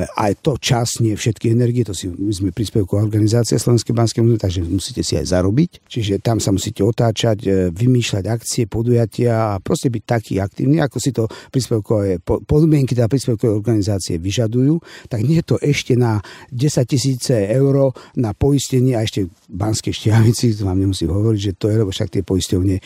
aj 0.06 0.32
to 0.42 0.58
čas, 0.62 1.02
nie 1.02 1.18
všetky 1.18 1.54
energie, 1.54 1.86
to 1.86 1.94
si 1.94 2.10
my 2.10 2.34
sme 2.34 2.50
príspevková 2.54 3.06
organizácia 3.06 3.58
Slovenskej 3.58 3.94
banskej 3.94 4.22
múzeum, 4.26 4.42
takže 4.42 4.62
musíte 4.66 5.02
si 5.02 5.18
aj 5.18 5.34
zarobiť. 5.34 5.86
Čiže 5.86 6.22
tam 6.22 6.42
sa 6.42 6.54
musíte 6.54 6.82
otáčať, 6.82 7.38
e, 7.46 7.50
vymýšľať 7.74 8.24
akcie, 8.26 8.64
podujatia 8.70 9.58
a 9.58 9.62
proste 9.62 9.90
byť 9.94 10.04
taký 10.04 10.34
aktívny, 10.42 10.82
ako 10.82 10.98
si 10.98 11.14
to 11.14 11.30
príspevkové 11.54 12.22
podmienky 12.26 12.98
teda 12.98 13.10
príspevkové 13.10 13.47
organizácie 13.50 14.20
vyžadujú, 14.20 14.80
tak 15.08 15.24
nie 15.24 15.40
je 15.40 15.46
to 15.46 15.58
ešte 15.64 15.96
na 15.96 16.20
10 16.52 16.84
tisíce 16.88 17.34
eur 17.34 17.92
na 18.16 18.32
poistenie 18.34 18.96
a 18.96 19.04
ešte 19.04 19.28
Banskej 19.48 19.94
štiavnici, 19.94 20.56
to 20.56 20.68
vám 20.68 20.80
nemusím 20.80 21.12
hovoriť, 21.12 21.42
že 21.42 21.54
to 21.56 21.72
je, 21.72 21.76
lebo 21.80 21.92
však 21.92 22.10
tie 22.10 22.24
poisťovne 22.24 22.76
e, 22.78 22.82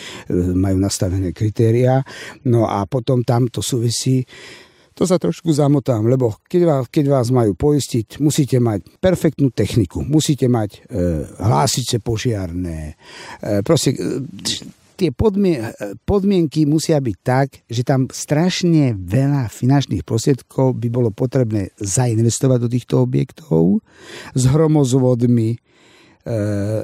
majú 0.54 0.78
nastavené 0.78 1.32
kritériá. 1.34 2.02
No 2.48 2.70
a 2.70 2.86
potom 2.86 3.24
tam 3.26 3.48
to 3.48 3.64
súvisí 3.64 4.26
to 4.92 5.08
sa 5.08 5.18
trošku 5.18 5.50
zamotám, 5.56 6.06
lebo 6.06 6.36
keď 6.46 6.62
vás, 6.68 6.84
keď 6.92 7.06
vás 7.10 7.28
majú 7.32 7.56
poistiť, 7.56 8.20
musíte 8.20 8.60
mať 8.60 8.86
perfektnú 9.00 9.50
techniku, 9.50 10.04
musíte 10.04 10.52
mať 10.52 10.78
e, 10.78 10.80
hlásice 11.42 12.04
požiarné, 12.04 13.00
e, 13.40 13.64
proste 13.64 13.96
e, 13.96 14.22
tie 15.02 15.10
podmien- 15.10 15.74
podmienky 16.06 16.70
musia 16.70 17.02
byť 17.02 17.18
tak, 17.26 17.66
že 17.66 17.82
tam 17.82 18.06
strašne 18.14 18.94
veľa 18.94 19.50
finančných 19.50 20.06
prostriedkov 20.06 20.78
by 20.78 20.88
bolo 20.94 21.10
potrebné 21.10 21.74
zainvestovať 21.82 22.58
do 22.62 22.70
týchto 22.70 22.96
objektov 23.02 23.82
s 24.38 24.44
hromozvodmi. 24.46 25.58
E, 26.26 26.36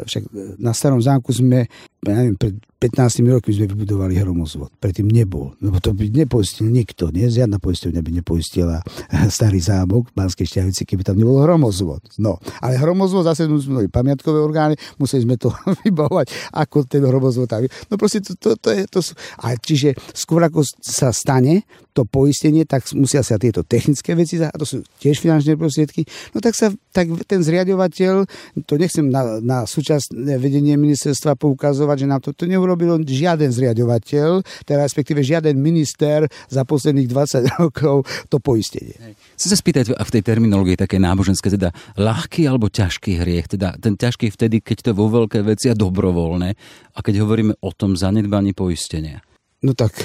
však 0.06 0.23
na 0.58 0.73
starom 0.73 1.02
zámku 1.02 1.30
sme, 1.34 1.69
ja 2.02 2.13
neviem, 2.17 2.38
pred 2.38 2.56
15 2.78 3.26
rokmi 3.26 3.58
sme 3.58 3.65
vybudovali 3.73 4.21
hromozvod. 4.21 4.69
Predtým 4.78 5.10
nebol. 5.10 5.58
Lebo 5.58 5.82
to 5.82 5.97
by 5.97 6.13
nepoistil 6.13 6.69
nikto. 6.69 7.10
Nie? 7.10 7.26
Žiadna 7.26 7.58
poistovňa 7.58 8.06
by 8.06 8.12
nepoistila 8.21 8.86
starý 9.38 9.58
zámok 9.58 10.13
v 10.13 10.13
Banskej 10.13 10.45
šťavici, 10.45 10.86
keby 10.86 11.02
tam 11.02 11.17
nebol 11.17 11.41
hromozvod. 11.41 12.06
No, 12.21 12.38
ale 12.62 12.78
hromozvod 12.78 13.26
zase 13.26 13.50
sme 13.50 13.89
pamiatkové 13.89 14.38
orgány, 14.38 14.78
museli 15.02 15.26
sme 15.26 15.41
to 15.41 15.50
vybavovať, 15.86 16.54
ako 16.54 16.86
ten 16.86 17.02
hromozvod 17.02 17.50
No 17.89 17.97
proste 17.97 18.21
to, 18.21 18.38
to, 18.38 18.54
to, 18.62 18.69
je, 18.69 18.82
to 18.86 19.00
sú... 19.02 19.17
A 19.41 19.58
čiže 19.58 19.97
skôr 20.13 20.45
ako 20.45 20.62
sa 20.78 21.10
stane 21.10 21.65
to 21.97 22.06
poistenie, 22.06 22.62
tak 22.69 22.86
musia 22.93 23.26
sa 23.26 23.41
tieto 23.41 23.65
technické 23.65 24.13
veci, 24.13 24.38
a 24.38 24.54
to 24.54 24.69
sú 24.69 24.86
tiež 25.02 25.17
finančné 25.17 25.58
prostriedky, 25.58 26.06
no 26.30 26.38
tak 26.45 26.54
sa 26.54 26.69
tak 26.93 27.10
ten 27.26 27.41
zriadovateľ, 27.41 28.30
to 28.69 28.73
nechcem 28.78 29.10
na, 29.10 29.26
na 29.43 29.67
súčasné 29.67 30.39
vedenie 30.39 30.75
ministerstva 30.79 31.37
poukazovať, 31.37 31.97
že 32.03 32.07
nám 32.07 32.21
to, 32.23 32.31
neurobil 32.47 32.99
žiaden 33.03 33.51
zriadovateľ, 33.53 34.41
teda 34.65 34.79
respektíve 34.83 35.21
žiaden 35.21 35.55
minister 35.59 36.25
za 36.47 36.63
posledných 36.63 37.09
20 37.09 37.47
rokov 37.61 38.07
to 38.31 38.37
poistenie. 38.41 38.95
Chcem 39.37 39.49
sa 39.53 39.57
spýtať 39.57 39.93
v 39.93 40.13
tej 40.13 40.23
terminológii 40.23 40.79
také 40.79 40.97
náboženské, 40.97 41.53
teda 41.53 41.71
ľahký 41.99 42.47
alebo 42.49 42.71
ťažký 42.71 43.21
hriech, 43.21 43.53
teda 43.53 43.77
ten 43.77 43.95
ťažký 43.95 44.33
vtedy, 44.33 44.63
keď 44.63 44.89
to 44.89 44.91
vo 44.97 45.07
veľké 45.11 45.45
veci 45.45 45.69
a 45.69 45.77
dobrovoľné 45.77 46.49
a 46.95 46.99
keď 46.99 47.23
hovoríme 47.23 47.53
o 47.61 47.71
tom 47.75 47.93
zanedbaní 47.93 48.57
poistenia. 48.57 49.21
No 49.61 49.73
tak 49.73 49.97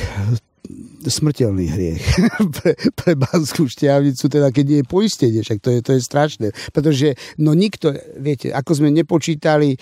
smrteľný 1.02 1.66
hriech 1.66 2.04
pre, 2.56 2.72
pre 2.94 3.12
Banskú 3.18 3.66
šťavnicu, 3.66 4.24
teda 4.30 4.54
keď 4.54 4.64
nie 4.64 4.80
je 4.82 4.86
poistenie, 4.86 5.40
však 5.42 5.58
to 5.58 5.70
je, 5.74 5.78
to 5.82 5.90
je 5.98 6.00
strašné. 6.00 6.46
Pretože 6.70 7.18
no 7.42 7.52
nikto, 7.52 7.92
viete, 8.18 8.54
ako 8.54 8.78
sme 8.78 8.88
nepočítali, 8.94 9.74
e, 9.74 9.78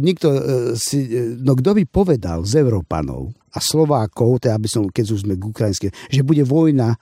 nikto 0.00 0.28
e, 0.32 0.40
si, 0.80 1.04
e, 1.12 1.36
no 1.36 1.52
kto 1.52 1.76
by 1.76 1.84
povedal 1.84 2.40
z 2.48 2.64
Európanov 2.64 3.36
a 3.52 3.58
Slovákov, 3.60 4.44
teda 4.44 4.56
aby 4.56 4.68
som, 4.68 4.88
keď 4.88 5.04
už 5.12 5.20
sme 5.28 5.34
k 5.36 5.44
ukrajinské, 5.44 5.88
že 6.08 6.24
bude 6.24 6.44
vojna 6.44 6.96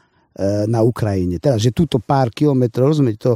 na 0.69 0.85
Ukrajine. 0.85 1.41
Teda, 1.41 1.57
že 1.57 1.73
túto 1.73 1.97
pár 1.97 2.29
kilometrov, 2.29 2.93
rozumiete, 2.93 3.21
to, 3.25 3.33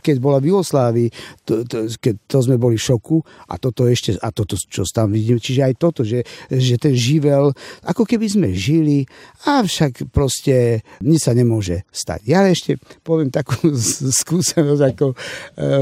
keď 0.00 0.16
bola 0.20 0.38
v 0.38 0.52
Jugoslávii, 0.52 1.08
to, 1.48 1.64
to, 1.64 1.88
keď 1.96 2.14
to 2.28 2.38
sme 2.44 2.60
boli 2.60 2.76
v 2.76 2.84
šoku 2.84 3.24
a 3.48 3.56
toto 3.56 3.88
ešte, 3.88 4.20
a 4.20 4.28
toto, 4.28 4.60
čo 4.60 4.84
tam 4.92 5.16
vidím, 5.16 5.40
čiže 5.40 5.64
aj 5.64 5.74
toto, 5.80 6.04
že, 6.04 6.22
že 6.52 6.76
ten 6.76 6.92
živel, 6.92 7.56
ako 7.80 8.04
keby 8.04 8.26
sme 8.28 8.48
žili, 8.52 9.08
a 9.48 9.64
však 9.64 10.12
proste 10.12 10.84
nič 11.00 11.24
sa 11.24 11.32
nemôže 11.32 11.88
stať. 11.88 12.20
Ja 12.28 12.44
ešte 12.44 12.76
poviem 13.00 13.32
takú 13.32 13.72
skúsenosť 14.20 14.82
ako 14.94 15.06
e, 15.12 15.16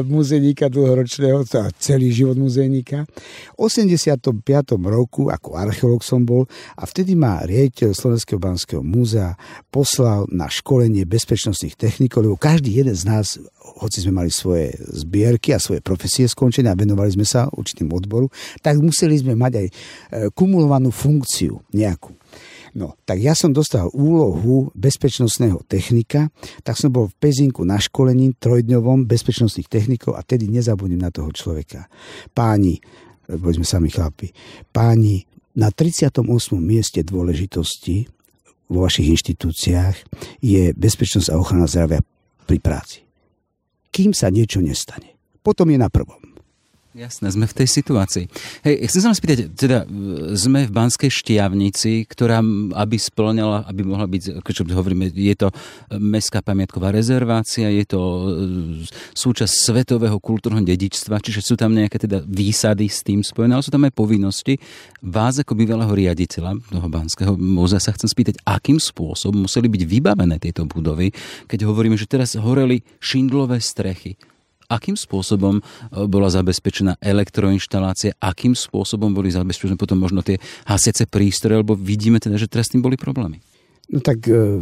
muzejníka 0.06 0.70
dlhoročného, 0.70 1.42
celý 1.80 2.14
život 2.14 2.38
muzejníka. 2.38 3.02
V 3.58 3.66
85. 3.66 4.30
roku 4.86 5.32
ako 5.32 5.58
archeológ 5.58 6.06
som 6.06 6.22
bol 6.22 6.46
a 6.78 6.86
vtedy 6.86 7.18
ma 7.18 7.42
riaditeľ 7.42 7.96
Slovenského 7.96 8.38
banského 8.38 8.82
múzea 8.84 9.34
poslal 9.72 10.28
na 10.36 10.52
školenie 10.52 11.08
bezpečnostných 11.08 11.74
technikov, 11.74 12.28
lebo 12.28 12.36
každý 12.36 12.76
jeden 12.76 12.92
z 12.92 13.08
nás, 13.08 13.40
hoci 13.80 14.04
sme 14.04 14.20
mali 14.22 14.30
svoje 14.30 14.76
zbierky 14.78 15.56
a 15.56 15.62
svoje 15.62 15.80
profesie 15.80 16.28
skončené 16.28 16.68
a 16.68 16.78
venovali 16.78 17.08
sme 17.16 17.24
sa 17.24 17.48
určitým 17.48 17.88
odboru, 17.90 18.28
tak 18.60 18.76
museli 18.78 19.16
sme 19.16 19.32
mať 19.32 19.52
aj 19.56 19.66
e, 19.66 19.72
kumulovanú 20.36 20.92
funkciu 20.92 21.64
nejakú. 21.72 22.12
No, 22.76 22.92
tak 23.08 23.24
ja 23.24 23.32
som 23.32 23.56
dostal 23.56 23.88
úlohu 23.96 24.68
bezpečnostného 24.76 25.64
technika, 25.64 26.28
tak 26.60 26.76
som 26.76 26.92
bol 26.92 27.08
v 27.08 27.16
Pezinku 27.16 27.64
na 27.64 27.80
školení 27.80 28.36
trojdňovom 28.36 29.08
bezpečnostných 29.08 29.72
technikov 29.72 30.20
a 30.20 30.20
tedy 30.20 30.44
nezabudím 30.52 31.00
na 31.00 31.08
toho 31.08 31.32
človeka. 31.32 31.88
Páni, 32.36 32.76
boli 33.32 33.56
sme 33.56 33.64
sami 33.64 33.88
chlapi, 33.88 34.28
páni, 34.76 35.24
na 35.56 35.72
38. 35.72 36.20
mieste 36.60 37.00
dôležitosti 37.00 38.15
vo 38.66 38.84
vašich 38.84 39.10
inštitúciách 39.14 39.96
je 40.42 40.74
bezpečnosť 40.74 41.28
a 41.30 41.38
ochrana 41.38 41.70
zdravia 41.70 42.02
pri 42.46 42.58
práci. 42.58 42.98
Kým 43.94 44.12
sa 44.12 44.28
niečo 44.28 44.60
nestane. 44.60 45.16
Potom 45.40 45.70
je 45.70 45.78
na 45.78 45.88
prvom. 45.88 46.35
Jasné, 46.96 47.28
sme 47.28 47.44
v 47.44 47.52
tej 47.60 47.68
situácii. 47.68 48.24
Hej, 48.64 48.88
chcem 48.88 49.00
sa 49.04 49.08
vám 49.12 49.20
spýtať, 49.20 49.38
teda 49.52 49.84
sme 50.32 50.64
v 50.64 50.72
Banskej 50.72 51.12
štiavnici, 51.12 52.08
ktorá, 52.08 52.40
aby 52.72 52.96
splňala, 52.96 53.68
aby 53.68 53.84
mohla 53.84 54.08
byť, 54.08 54.40
čo 54.40 54.64
hovoríme, 54.64 55.12
je 55.12 55.36
to 55.36 55.52
mestská 55.92 56.40
pamiatková 56.40 56.96
rezervácia, 56.96 57.68
je 57.68 57.84
to 57.84 58.00
e, 58.00 58.24
súčasť 59.12 59.52
svetového 59.52 60.16
kultúrneho 60.16 60.64
dedičstva, 60.64 61.20
čiže 61.20 61.44
sú 61.44 61.60
tam 61.60 61.76
nejaké 61.76 62.00
teda 62.00 62.24
výsady 62.24 62.88
s 62.88 63.04
tým 63.04 63.20
spojené, 63.20 63.60
ale 63.60 63.66
sú 63.68 63.68
tam 63.68 63.84
aj 63.84 63.92
povinnosti. 63.92 64.56
Vás 65.04 65.36
ako 65.36 65.52
bývalého 65.52 65.92
riaditeľa 65.92 66.56
toho 66.72 66.88
Banského 66.88 67.36
múzea 67.36 67.76
sa 67.76 67.92
chcem 67.92 68.08
spýtať, 68.08 68.40
akým 68.48 68.80
spôsobom 68.80 69.44
museli 69.44 69.68
byť 69.68 69.82
vybavené 69.84 70.40
tieto 70.40 70.64
budovy, 70.64 71.12
keď 71.44 71.68
hovoríme, 71.68 72.00
že 72.00 72.08
teraz 72.08 72.40
horeli 72.40 72.80
šindlové 73.04 73.60
strechy 73.60 74.16
akým 74.66 74.98
spôsobom 74.98 75.58
e, 75.58 75.62
bola 76.06 76.30
zabezpečená 76.30 76.98
elektroinštalácia, 77.00 78.14
akým 78.18 78.52
spôsobom 78.52 79.14
boli 79.14 79.30
zabezpečené 79.32 79.78
potom 79.78 79.98
možno 79.98 80.20
tie 80.22 80.38
hasiace 80.66 81.06
prístroje, 81.06 81.62
lebo 81.62 81.78
vidíme 81.78 82.18
teda, 82.18 82.36
že 82.38 82.50
teraz 82.50 82.70
tým 82.70 82.82
boli 82.82 82.98
problémy. 82.98 83.38
No 83.86 84.02
tak 84.02 84.26
e, 84.26 84.58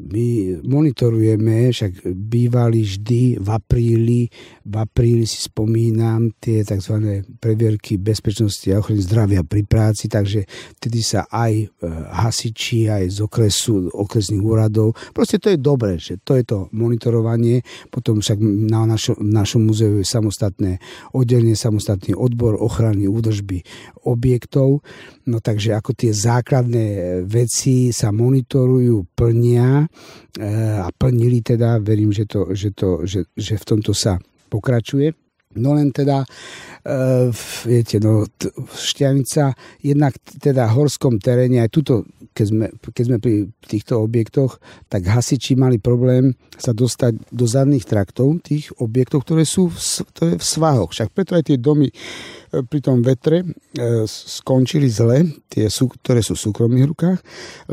my 0.00 0.60
monitorujeme, 0.64 1.68
však 1.68 2.08
bývali 2.08 2.80
vždy 2.80 3.36
v 3.36 3.48
apríli, 3.52 4.20
v 4.64 4.74
apríli 4.80 5.28
si 5.28 5.44
spomínam 5.44 6.32
tie 6.40 6.64
tzv. 6.64 7.20
previerky 7.36 8.00
bezpečnosti 8.00 8.64
a 8.72 8.80
ochrany 8.80 9.04
zdravia 9.04 9.42
pri 9.44 9.62
práci, 9.68 10.08
takže 10.08 10.48
vtedy 10.80 11.04
sa 11.04 11.28
aj 11.28 11.52
e, 11.52 11.66
hasiči, 12.16 12.88
aj 12.88 13.04
z 13.12 13.18
okresu, 13.20 13.92
okresných 13.92 14.40
úradov, 14.40 14.96
proste 15.12 15.36
to 15.36 15.52
je 15.52 15.58
dobré, 15.60 16.00
že 16.00 16.16
to 16.24 16.40
je 16.40 16.44
to 16.48 16.72
monitorovanie, 16.72 17.60
potom 17.92 18.24
však 18.24 18.40
na 18.40 18.88
našo, 18.88 19.20
našom 19.20 19.68
múzeu 19.68 20.00
je 20.00 20.06
samostatné 20.08 20.80
oddelenie, 21.12 21.58
samostatný 21.58 22.16
odbor 22.16 22.56
ochrany 22.56 23.04
údržby 23.04 23.60
objektov, 24.08 24.80
no 25.28 25.38
takže 25.44 25.76
ako 25.76 25.92
tie 25.92 26.16
základné 26.16 27.20
veci 27.28 27.92
sa 27.92 28.08
monitorujú, 28.14 29.12
plnia 29.12 29.89
a 30.80 30.88
plnili 30.94 31.42
teda, 31.42 31.78
verím, 31.78 32.12
že, 32.12 32.26
to, 32.26 32.54
že, 32.54 32.70
to, 32.70 33.02
že, 33.06 33.26
že 33.34 33.54
v 33.58 33.64
tomto 33.64 33.92
sa 33.94 34.18
pokračuje. 34.48 35.29
No 35.58 35.74
len 35.74 35.90
teda, 35.90 36.22
uh, 36.22 37.26
viete, 37.66 37.98
no, 37.98 38.22
Šťavnica, 38.70 39.50
jednak 39.82 40.14
teda 40.38 40.70
v 40.70 40.74
horskom 40.78 41.18
teréne, 41.18 41.58
aj 41.58 41.74
tuto, 41.74 42.06
keď 42.30 42.46
sme, 42.46 42.66
keď 42.70 43.04
sme 43.04 43.18
pri 43.18 43.34
týchto 43.66 43.98
objektoch, 43.98 44.62
tak 44.86 45.10
hasiči 45.10 45.58
mali 45.58 45.82
problém 45.82 46.38
sa 46.54 46.70
dostať 46.70 47.34
do 47.34 47.50
zadných 47.50 47.82
traktov 47.82 48.38
tých 48.46 48.70
objektov, 48.78 49.26
ktoré 49.26 49.42
sú 49.42 49.66
v, 49.66 49.78
ktoré 50.14 50.32
v 50.38 50.44
svahoch. 50.46 50.94
Však 50.94 51.10
preto 51.10 51.34
aj 51.34 51.50
tie 51.50 51.58
domy 51.58 51.90
e, 51.90 51.94
pri 52.62 52.78
tom 52.78 53.02
vetre 53.02 53.42
e, 53.42 53.46
skončili 54.06 54.86
zle, 54.86 55.34
tie, 55.50 55.66
sú, 55.66 55.90
ktoré 55.90 56.22
sú 56.22 56.38
v 56.38 56.44
súkromných 56.46 56.86
rukách, 56.94 57.18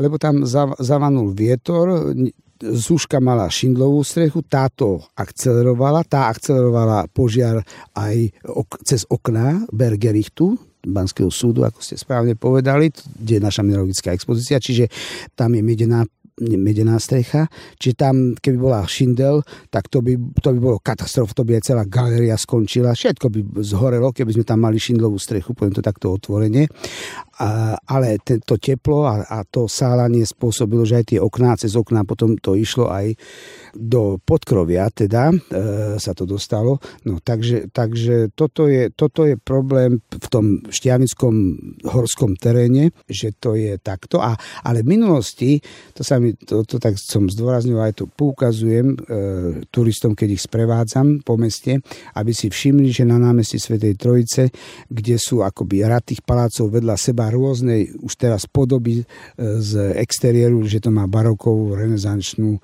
lebo 0.02 0.18
tam 0.18 0.42
zavanul 0.82 1.30
vietor, 1.30 2.10
Zúška 2.58 3.22
mala 3.22 3.46
šindlovú 3.46 4.02
strechu, 4.02 4.42
táto 4.42 5.02
akcelerovala, 5.14 6.02
tá 6.02 6.26
akcelerovala 6.26 7.06
požiar 7.14 7.62
aj 7.94 8.34
ok- 8.42 8.82
cez 8.82 9.06
okná 9.06 9.66
Bergerichtu, 9.70 10.58
Banského 10.78 11.30
súdu, 11.30 11.66
ako 11.66 11.82
ste 11.82 11.98
správne 11.98 12.38
povedali, 12.38 12.90
kde 12.94 13.38
je 13.38 13.42
naša 13.42 13.66
mineralogická 13.66 14.14
expozícia, 14.14 14.62
čiže 14.62 14.86
tam 15.34 15.54
je 15.54 15.62
medená 15.62 16.06
medená 16.38 16.94
strecha, 17.02 17.50
čiže 17.82 17.94
tam, 17.98 18.14
keby 18.38 18.56
bola 18.58 18.86
šindel, 18.86 19.42
tak 19.74 19.90
to 19.90 19.98
by, 19.98 20.14
to 20.38 20.54
by 20.54 20.58
bolo 20.62 20.78
katastrof, 20.78 21.34
to 21.34 21.42
by 21.42 21.58
aj 21.58 21.66
celá 21.66 21.82
galéria 21.82 22.38
skončila, 22.38 22.94
všetko 22.94 23.26
by 23.26 23.40
zhorelo, 23.66 24.14
keby 24.14 24.38
sme 24.38 24.44
tam 24.46 24.62
mali 24.62 24.78
šindlovú 24.78 25.18
strechu, 25.18 25.50
poviem 25.50 25.74
to 25.74 25.82
takto 25.82 26.14
otvorene. 26.14 26.70
Ale 27.86 28.18
to 28.24 28.58
teplo 28.58 29.06
a, 29.06 29.22
a 29.22 29.38
to 29.46 29.70
sálanie 29.70 30.26
spôsobilo, 30.26 30.82
že 30.82 30.98
aj 30.98 31.06
tie 31.14 31.20
okná, 31.22 31.54
cez 31.54 31.78
okná 31.78 32.02
potom 32.02 32.34
to 32.34 32.58
išlo 32.58 32.90
aj 32.90 33.14
do 33.78 34.18
podkrovia, 34.18 34.90
teda 34.90 35.30
e, 35.30 35.36
sa 36.02 36.12
to 36.18 36.26
dostalo. 36.26 36.82
No 37.06 37.22
takže, 37.22 37.70
takže 37.70 38.34
toto, 38.34 38.66
je, 38.66 38.90
toto 38.90 39.22
je 39.22 39.38
problém 39.38 40.02
v 40.02 40.26
tom 40.26 40.66
šťavnickom 40.66 41.34
horskom 41.86 42.34
teréne, 42.34 42.90
že 43.06 43.30
to 43.38 43.54
je 43.54 43.78
takto. 43.78 44.18
A, 44.18 44.34
ale 44.66 44.82
v 44.82 44.98
minulosti, 44.98 45.62
to 45.94 46.02
sa 46.02 46.18
mi 46.18 46.34
to, 46.34 46.66
to 46.66 46.82
tak 46.82 46.98
som 46.98 47.30
zdôraznil, 47.30 47.78
aj 47.78 48.02
to 48.02 48.04
poukazujem 48.10 48.94
e, 48.94 48.96
turistom, 49.70 50.18
keď 50.18 50.28
ich 50.34 50.42
sprevádzam 50.42 51.22
po 51.22 51.38
meste, 51.38 51.78
aby 52.18 52.34
si 52.34 52.50
všimli, 52.50 52.90
že 52.90 53.06
na 53.06 53.20
námestí 53.20 53.62
Svetej 53.62 53.94
Trojice, 53.94 54.50
kde 54.90 55.16
sú 55.20 55.46
akoby 55.46 55.86
rad 55.86 56.02
tých 56.02 56.24
palácov 56.26 56.72
vedľa 56.74 56.96
seba 56.98 57.27
rôznej 57.30 57.94
už 58.00 58.12
teraz 58.18 58.44
podoby 58.44 59.02
e, 59.02 59.04
z 59.60 59.94
exteriéru, 59.96 60.64
že 60.66 60.82
to 60.82 60.90
má 60.92 61.06
barokovú, 61.06 61.76
renesančnú, 61.76 62.58
e, 62.58 62.60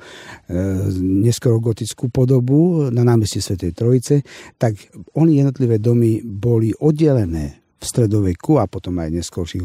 neskoro 1.01 1.61
gotickú 1.61 2.09
podobu 2.09 2.91
na 2.91 3.07
námestí 3.07 3.41
Svetej 3.41 3.73
Trojice, 3.73 4.27
tak 4.59 4.77
oni 5.17 5.41
jednotlivé 5.41 5.79
domy 5.79 6.21
boli 6.25 6.73
oddelené 6.77 7.65
v 7.81 7.85
stredoveku 7.85 8.57
a 8.57 8.65
potom 8.65 8.97
aj 8.97 9.09
v 9.13 9.17
neskôrších 9.21 9.65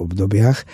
obdobiach 0.00 0.58
e, 0.60 0.64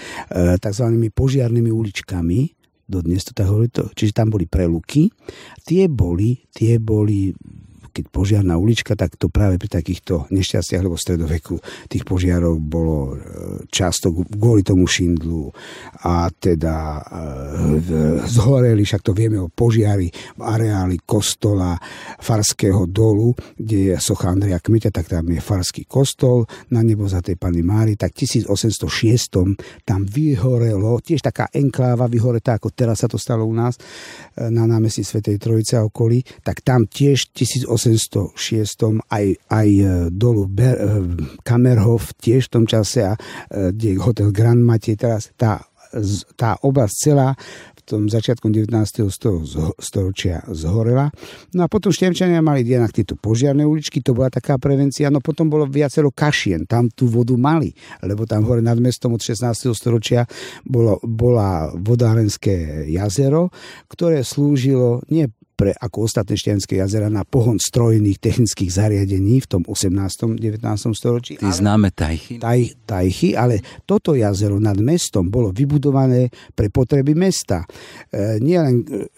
tzv. 0.63 0.87
požiarnými 1.11 1.71
uličkami, 1.75 2.39
dodnes 2.87 3.27
to 3.27 3.35
tak 3.35 3.51
hovorí 3.51 3.69
to, 3.69 3.91
čiže 3.91 4.15
tam 4.15 4.31
boli 4.31 4.47
preluky, 4.47 5.11
tie 5.67 5.91
boli, 5.91 6.47
tie 6.55 6.79
boli 6.79 7.35
keď 7.97 8.13
požiarná 8.13 8.61
ulička, 8.61 8.93
tak 8.93 9.17
to 9.17 9.33
práve 9.33 9.57
pri 9.57 9.73
takýchto 9.81 10.29
nešťastiach, 10.29 10.85
lebo 10.85 11.01
stredoveku 11.01 11.57
tých 11.89 12.05
požiarov 12.05 12.61
bolo 12.61 12.97
e, 13.09 13.15
často 13.73 14.13
kvôli 14.13 14.61
tomu 14.61 14.85
šindlu. 14.85 15.49
A 16.05 16.29
teda 16.29 17.01
e, 17.01 17.03
zhoreli, 18.29 18.85
však 18.85 19.01
to 19.01 19.17
vieme 19.17 19.41
o 19.41 19.49
požiari 19.49 20.13
v 20.37 20.43
areáli 20.45 21.01
kostola 21.09 21.81
Farského 22.21 22.85
dolu, 22.85 23.33
kde 23.57 23.93
je 23.93 23.95
socha 23.97 24.29
Andreja 24.29 24.61
Kmeťa, 24.61 24.93
tak 24.93 25.09
tam 25.09 25.33
je 25.33 25.41
Farský 25.41 25.89
kostol 25.89 26.45
na 26.69 26.85
nebo 26.85 27.09
za 27.09 27.25
tej 27.25 27.41
Pany 27.41 27.65
Mári, 27.65 27.97
tak 27.97 28.13
1806 28.13 28.85
tam 29.89 30.01
vyhorelo, 30.05 31.01
tiež 31.01 31.25
taká 31.25 31.49
enkláva 31.55 32.05
vyhoretá, 32.11 32.61
ako 32.61 32.69
teraz 32.77 33.01
sa 33.01 33.09
to 33.09 33.17
stalo 33.17 33.49
u 33.49 33.55
nás 33.57 33.81
e, 34.37 34.53
na 34.53 34.69
námestí 34.69 35.01
Svetej 35.01 35.41
Trojice 35.41 35.81
a 35.81 35.87
okolí, 35.87 36.21
tak 36.45 36.61
tam 36.61 36.85
tiež 36.85 37.33
1800 37.33 37.86
1806 37.87 39.07
aj, 39.07 39.27
aj 39.47 39.69
e, 39.71 39.85
dolu 40.11 40.51
Ber, 40.51 40.75
e, 40.75 40.87
Kamerhof 41.47 42.11
tiež 42.19 42.51
v 42.51 42.53
tom 42.53 42.65
čase 42.67 43.07
a 43.07 43.15
e, 43.15 43.71
kde 43.71 44.03
hotel 44.03 44.35
Grand 44.35 44.59
Matej 44.59 44.99
teraz 44.99 45.31
tá, 45.39 45.63
tá 46.35 46.59
oblasť 46.61 46.95
celá 46.99 47.39
tom 47.87 48.11
začiatkom 48.11 48.51
19. 48.51 48.75
storočia 49.79 50.43
zhorela. 50.51 51.15
No 51.55 51.65
a 51.65 51.71
potom 51.71 51.95
Števčania 51.95 52.43
mali 52.43 52.67
jednak 52.67 52.91
tieto 52.91 53.15
požiarné 53.15 53.63
uličky, 53.63 54.03
to 54.03 54.11
bola 54.11 54.27
taká 54.27 54.59
prevencia, 54.59 55.07
no 55.09 55.23
potom 55.23 55.47
bolo 55.47 55.71
viacero 55.71 56.11
kašien, 56.11 56.67
tam 56.67 56.91
tú 56.91 57.07
vodu 57.07 57.39
mali, 57.39 57.71
lebo 58.03 58.27
tam 58.27 58.43
hore 58.43 58.59
nad 58.59 58.77
mestom 58.83 59.15
od 59.15 59.23
16. 59.23 59.71
storočia 59.71 60.27
bolo, 60.67 60.99
bola 61.07 61.71
vodárenské 61.79 62.91
jazero, 62.91 63.55
ktoré 63.87 64.27
slúžilo 64.27 65.07
nie 65.07 65.31
pre, 65.57 65.73
ako 65.73 66.05
ostatné 66.05 66.37
šťanské 66.37 66.79
jazera 66.79 67.09
na 67.09 67.25
pohon 67.25 67.57
strojných 67.57 68.21
technických 68.21 68.71
zariadení 68.71 69.41
v 69.41 69.49
tom 69.49 69.63
18. 69.65 70.37
19. 70.37 70.61
storočí. 70.93 71.41
Tí 71.41 71.49
známe 71.49 71.91
tajchy. 71.97 72.37
Taj, 72.37 72.77
tajchy, 72.85 73.33
ale 73.33 73.65
toto 73.89 74.13
jazero 74.13 74.61
nad 74.61 74.77
mestom 74.77 75.33
bolo 75.33 75.51
vybudované 75.51 76.29
pre 76.53 76.69
potreby 76.69 77.17
mesta. 77.17 77.65
E, 78.13 78.37
nie 78.45 78.61
len 78.61 78.85
e, 78.85 79.09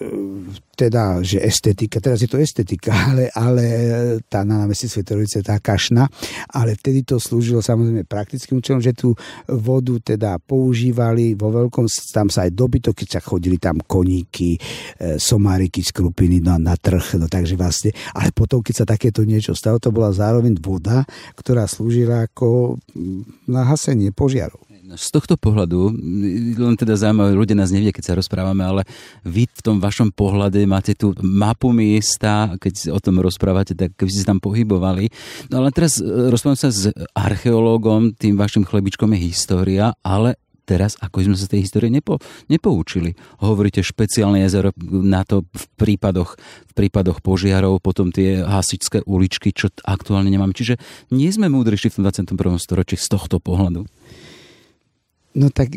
teda, 0.79 1.19
že 1.27 1.43
estetika, 1.43 1.99
teraz 1.99 2.23
je 2.23 2.31
to 2.31 2.39
estetika, 2.39 2.95
ale, 3.11 3.27
ale 3.35 3.65
tá 4.31 4.47
na 4.47 4.63
námestí 4.63 4.87
Svetorice, 4.87 5.43
tá 5.43 5.59
kašna, 5.59 6.07
ale 6.55 6.79
vtedy 6.79 7.03
to 7.03 7.19
slúžilo 7.19 7.59
samozrejme 7.59 8.07
praktickým 8.07 8.63
účelom, 8.63 8.79
že 8.79 8.95
tú 8.95 9.19
vodu 9.51 9.99
teda 9.99 10.39
používali 10.39 11.35
vo 11.35 11.51
veľkom, 11.51 11.91
tam 12.15 12.31
sa 12.31 12.47
aj 12.47 12.55
dobytok, 12.55 12.95
keď 12.95 13.09
sa 13.19 13.21
chodili 13.21 13.59
tam 13.59 13.83
koníky, 13.83 14.55
e, 14.55 15.19
somáriky, 15.19 15.83
skrupiny 15.83 16.39
na, 16.39 16.63
na 16.63 16.79
trh, 16.79 17.19
no 17.19 17.27
takže 17.27 17.59
vlastne, 17.59 17.91
ale 18.15 18.31
potom, 18.31 18.63
keď 18.63 18.75
sa 18.85 18.87
takéto 18.87 19.27
niečo 19.27 19.59
stalo, 19.59 19.83
to 19.83 19.91
bola 19.91 20.15
zároveň 20.15 20.55
voda, 20.63 21.03
ktorá 21.35 21.67
slúžila 21.67 22.31
ako 22.31 22.79
na 23.51 23.67
hasenie 23.67 24.15
požiarov. 24.15 24.68
Z 24.97 25.09
tohto 25.13 25.37
pohľadu, 25.37 25.93
len 26.57 26.77
teda 26.79 26.97
zaujímavé, 26.97 27.37
ľudia 27.37 27.59
nás 27.59 27.69
nevie, 27.69 27.93
keď 27.93 28.05
sa 28.09 28.15
rozprávame, 28.17 28.65
ale 28.65 28.83
vy 29.27 29.45
v 29.45 29.61
tom 29.61 29.77
vašom 29.83 30.15
pohľade 30.17 30.65
máte 30.65 30.97
tú 30.97 31.13
mapu 31.21 31.75
miesta, 31.77 32.57
keď 32.57 32.97
o 32.97 33.01
tom 33.03 33.21
rozprávate, 33.21 33.77
tak 33.77 33.93
keby 33.99 34.09
ste 34.09 34.25
tam 34.25 34.41
pohybovali. 34.41 35.13
No 35.53 35.61
ale 35.61 35.75
teraz 35.77 36.01
e, 36.01 36.05
rozprávam 36.05 36.57
sa 36.57 36.73
s 36.73 36.89
archeológom, 37.13 38.17
tým 38.17 38.41
vašim 38.41 38.65
chlebičkom 38.65 39.13
je 39.13 39.29
história, 39.29 39.93
ale 40.01 40.41
teraz, 40.69 41.01
ako 41.01 41.25
sme 41.25 41.37
sa 41.41 41.49
tej 41.49 41.65
histórie 41.65 41.89
nepo, 41.89 42.21
nepoučili. 42.53 43.17
Hovoríte 43.41 43.81
špeciálne 43.81 44.45
jazero 44.45 44.77
na 44.85 45.25
to 45.25 45.49
v 45.49 45.65
prípadoch, 45.81 46.37
v 46.69 46.73
prípadoch 46.77 47.25
požiarov, 47.25 47.81
potom 47.81 48.13
tie 48.13 48.45
hasičské 48.45 49.09
uličky, 49.09 49.57
čo 49.57 49.73
aktuálne 49.89 50.29
nemáme. 50.29 50.53
Čiže 50.53 50.77
nie 51.09 51.33
sme 51.33 51.49
múdrejší 51.49 51.89
v 51.89 52.05
21. 52.05 52.37
storočí 52.61 53.01
z 53.01 53.09
tohto 53.09 53.41
pohľadu. 53.41 53.89
No 55.37 55.53
tak 55.53 55.77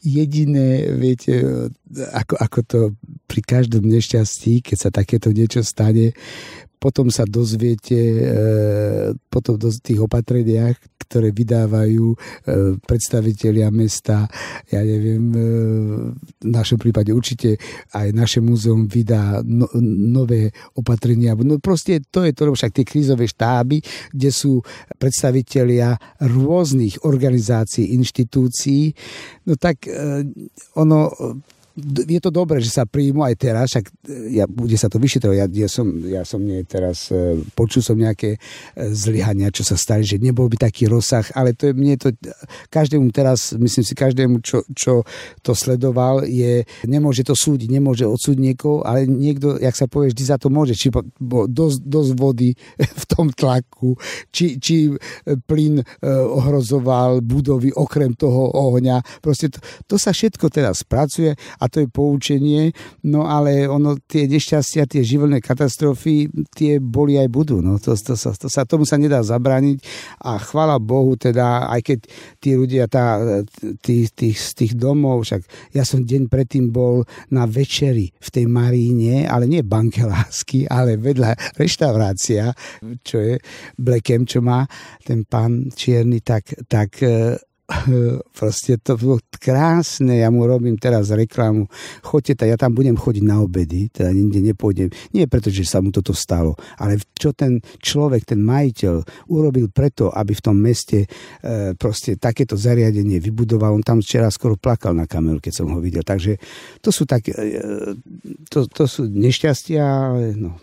jediné, 0.00 0.68
viete, 0.96 1.44
ako, 2.16 2.34
ako 2.40 2.58
to 2.64 2.80
pri 3.28 3.40
každom 3.44 3.84
nešťastí, 3.84 4.64
keď 4.64 4.76
sa 4.76 4.90
takéto 4.90 5.28
niečo 5.30 5.60
stane, 5.60 6.16
potom 6.78 7.10
sa 7.10 7.26
dozviete 7.26 7.98
e, 7.98 8.22
do 9.34 9.68
tých 9.82 9.98
opatreniach, 9.98 10.78
ktoré 10.98 11.34
vydávajú 11.34 12.06
e, 12.14 12.16
predstavitelia 12.78 13.68
mesta. 13.74 14.30
Ja 14.70 14.86
neviem, 14.86 15.24
e, 15.34 15.38
v 16.38 16.48
našom 16.48 16.78
prípade 16.78 17.10
určite 17.10 17.58
aj 17.98 18.14
naše 18.14 18.38
múzeum 18.38 18.86
vydá 18.86 19.42
no, 19.42 19.66
nové 20.14 20.54
opatrenia. 20.78 21.34
No 21.34 21.58
proste 21.58 21.98
to 22.06 22.22
je 22.22 22.32
to, 22.32 22.54
však 22.54 22.70
tie 22.70 22.84
krízové 22.86 23.26
štáby, 23.26 23.82
kde 24.14 24.30
sú 24.30 24.62
predstavitelia 25.02 25.98
rôznych 26.22 27.02
organizácií, 27.02 27.98
inštitúcií, 27.98 28.94
no 29.50 29.58
tak 29.58 29.90
ono 30.78 31.10
je 31.86 32.20
to 32.20 32.34
dobré, 32.34 32.58
že 32.58 32.74
sa 32.74 32.84
príjmu 32.84 33.22
aj 33.22 33.34
teraz, 33.38 33.70
však 33.70 33.86
ja, 34.34 34.44
bude 34.50 34.74
sa 34.74 34.90
to 34.90 34.98
vyšetrovať. 34.98 35.36
Ja, 35.38 35.46
ja, 35.46 35.68
som, 35.70 35.86
ja 36.02 36.22
som 36.26 36.42
nie 36.42 36.60
teraz, 36.66 37.08
počul 37.54 37.80
som 37.80 37.94
nejaké 37.94 38.36
zlyhania, 38.74 39.54
čo 39.54 39.62
sa 39.62 39.78
stali, 39.78 40.02
že 40.02 40.18
nebol 40.18 40.50
by 40.50 40.58
taký 40.58 40.90
rozsah, 40.90 41.24
ale 41.38 41.54
to 41.54 41.70
je, 41.70 41.74
mne 41.78 41.94
to, 41.94 42.10
každému 42.68 43.14
teraz, 43.14 43.54
myslím 43.54 43.84
si, 43.86 43.94
každému, 43.94 44.42
čo, 44.42 44.66
čo 44.74 45.06
to 45.40 45.54
sledoval, 45.54 46.26
je, 46.26 46.66
nemôže 46.84 47.22
to 47.22 47.38
súdiť, 47.38 47.70
nemôže 47.70 48.02
odsúdiť 48.02 48.40
niekoho, 48.42 48.82
ale 48.82 49.06
niekto, 49.06 49.56
jak 49.62 49.74
sa 49.78 49.86
povie, 49.86 50.10
vždy 50.10 50.24
za 50.26 50.36
to 50.36 50.50
môže, 50.50 50.74
či 50.74 50.90
bo 50.90 51.46
dosť, 51.46 51.78
dosť 51.86 52.10
vody 52.18 52.50
v 53.02 53.04
tom 53.06 53.30
tlaku, 53.30 53.94
či, 54.34 54.58
či 54.58 54.90
plyn 55.46 55.80
ohrozoval 56.08 57.22
budovy 57.22 57.70
okrem 57.76 58.16
toho 58.18 58.50
ohňa. 58.50 59.22
Proste 59.22 59.52
to, 59.52 59.62
to 59.86 59.94
sa 60.00 60.10
všetko 60.10 60.50
teraz 60.50 60.82
pracuje 60.82 61.36
a 61.36 61.64
to 61.68 61.84
je 61.84 61.88
poučenie, 61.88 62.72
no 63.06 63.28
ale 63.28 63.68
ono, 63.68 63.96
tie 64.00 64.26
nešťastia, 64.26 64.88
tie 64.88 65.04
živelné 65.04 65.40
katastrofy, 65.40 66.28
tie 66.52 66.82
boli 66.82 67.16
aj 67.20 67.28
budú. 67.28 67.60
No, 67.60 67.76
to, 67.80 67.94
to, 67.94 68.14
sa, 68.16 68.32
to 68.34 68.48
sa, 68.48 68.64
tomu 68.64 68.88
sa 68.88 68.96
nedá 68.96 69.20
zabrániť 69.20 69.80
a 70.24 70.40
chvala 70.40 70.80
Bohu 70.80 71.14
teda, 71.14 71.68
aj 71.68 71.80
keď 71.84 71.98
tí 72.40 72.50
ľudia 72.56 72.88
tá, 72.88 73.20
tí, 73.84 74.08
tých, 74.08 74.36
z 74.36 74.50
tých 74.64 74.72
domov, 74.74 75.28
však 75.28 75.42
ja 75.76 75.84
som 75.84 76.04
deň 76.04 76.28
predtým 76.28 76.72
bol 76.72 77.04
na 77.32 77.44
večeri 77.44 78.10
v 78.12 78.28
tej 78.28 78.46
Maríne, 78.48 79.28
ale 79.28 79.44
nie 79.46 79.62
banke 79.64 80.04
lásky, 80.04 80.64
ale 80.68 80.96
vedľa 80.96 81.58
reštaurácia, 81.60 82.52
čo 83.04 83.20
je 83.20 83.34
Blekem, 83.76 84.24
čo 84.24 84.40
má 84.40 84.64
ten 85.04 85.24
pán 85.28 85.70
Čierny, 85.72 86.20
tak, 86.20 86.52
tak 86.68 87.00
e, 87.04 87.36
proste 88.38 88.80
to 88.80 88.96
bolo 88.96 89.20
krásne, 89.36 90.24
ja 90.24 90.32
mu 90.32 90.48
robím 90.48 90.80
teraz 90.80 91.12
reklamu, 91.12 91.68
choďte 92.00 92.48
ja 92.48 92.56
tam 92.56 92.72
budem 92.72 92.96
chodiť 92.96 93.24
na 93.24 93.44
obedy, 93.44 93.92
teda 93.92 94.08
nikde 94.08 94.40
nepôjdem, 94.40 94.88
nie 95.12 95.28
preto, 95.28 95.52
že 95.52 95.68
sa 95.68 95.84
mu 95.84 95.92
toto 95.92 96.16
stalo, 96.16 96.56
ale 96.80 96.96
čo 97.12 97.36
ten 97.36 97.60
človek, 97.60 98.24
ten 98.24 98.40
majiteľ 98.40 99.28
urobil 99.28 99.68
preto, 99.68 100.08
aby 100.08 100.32
v 100.32 100.44
tom 100.44 100.56
meste 100.56 101.04
e, 101.04 101.08
proste 101.76 102.16
takéto 102.16 102.56
zariadenie 102.56 103.20
vybudoval, 103.20 103.76
on 103.76 103.84
tam 103.84 104.00
včera 104.00 104.32
skoro 104.32 104.56
plakal 104.56 104.96
na 104.96 105.04
kameru, 105.04 105.36
keď 105.36 105.52
som 105.52 105.68
ho 105.68 105.78
videl, 105.78 106.00
takže 106.00 106.40
to 106.80 106.88
sú 106.88 107.04
také, 107.04 107.36
e, 107.36 107.44
to, 108.48 108.64
to 108.64 108.88
sú 108.88 109.04
nešťastia, 109.12 109.82
ale 109.84 110.32
no, 110.40 110.56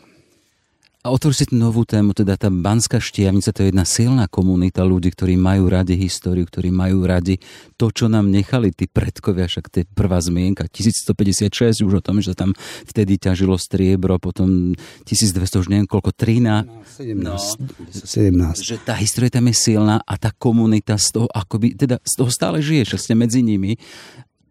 a 1.06 1.14
otvorili 1.14 1.46
tú 1.46 1.54
novú 1.54 1.86
tému, 1.86 2.18
teda 2.18 2.34
tá 2.34 2.50
Banská 2.50 2.98
štiavnica, 2.98 3.54
to 3.54 3.62
je 3.62 3.70
jedna 3.70 3.86
silná 3.86 4.26
komunita 4.26 4.82
ľudí, 4.82 5.14
ktorí 5.14 5.38
majú 5.38 5.70
radi 5.70 5.94
históriu, 5.94 6.50
ktorí 6.50 6.74
majú 6.74 7.06
radi 7.06 7.38
to, 7.78 7.94
čo 7.94 8.10
nám 8.10 8.34
nechali 8.34 8.74
tí 8.74 8.90
predkovia, 8.90 9.46
však 9.46 9.70
to 9.70 9.76
je 9.82 9.86
prvá 9.86 10.18
zmienka, 10.18 10.66
1156 10.66 11.86
už 11.86 11.94
o 11.94 12.02
tom, 12.02 12.26
že 12.26 12.34
tam 12.34 12.58
vtedy 12.90 13.22
ťažilo 13.22 13.54
striebro, 13.54 14.18
potom 14.18 14.74
1200 15.06 15.62
už 15.62 15.68
neviem 15.70 15.86
koľko, 15.86 16.10
13. 16.10 16.74
17. 16.98 17.22
No, 17.22 17.38
17. 17.38 18.66
Že 18.66 18.76
tá 18.82 18.98
história 18.98 19.30
tam 19.30 19.46
je 19.46 19.56
silná 19.62 20.02
a 20.02 20.18
tá 20.18 20.34
komunita 20.34 20.98
z 20.98 21.22
toho 21.22 21.30
akoby, 21.30 21.78
teda 21.78 22.02
z 22.02 22.14
toho 22.18 22.34
stále 22.34 22.66
žije, 22.66 22.98
že 22.98 22.98
ste 22.98 23.14
medzi 23.14 23.46
nimi 23.46 23.78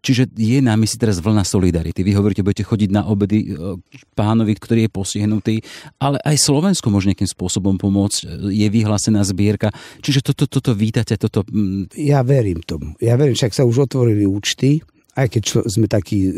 Čiže 0.05 0.29
je 0.37 0.61
námi 0.61 0.85
si 0.85 1.01
teraz 1.01 1.17
vlna 1.17 1.41
solidarity. 1.41 2.05
Vy 2.05 2.13
hovoríte, 2.13 2.45
budete 2.45 2.61
chodiť 2.61 2.89
na 2.93 3.09
obedy 3.09 3.49
e, 3.49 3.81
pánovi, 4.13 4.53
ktorý 4.53 4.85
je 4.85 4.91
posihnutý, 4.93 5.55
ale 5.97 6.21
aj 6.21 6.37
Slovensko 6.37 6.93
môže 6.93 7.09
nejakým 7.09 7.25
spôsobom 7.25 7.81
pomôcť. 7.81 8.21
E, 8.21 8.25
je 8.53 8.67
vyhlásená 8.69 9.25
zbierka. 9.25 9.73
Čiže 10.05 10.29
toto, 10.29 10.45
toto 10.45 10.77
vítate, 10.77 11.17
toto... 11.17 11.41
Mm, 11.49 11.89
ja 11.97 12.21
verím 12.21 12.61
tomu. 12.61 12.93
Ja 13.01 13.17
verím, 13.17 13.33
však 13.33 13.57
sa 13.57 13.65
už 13.65 13.89
otvorili 13.89 14.29
účty 14.29 14.85
aj 15.15 15.27
keď 15.31 15.41
čo, 15.41 15.57
sme 15.63 15.87
takí, 15.87 16.27
e, 16.27 16.31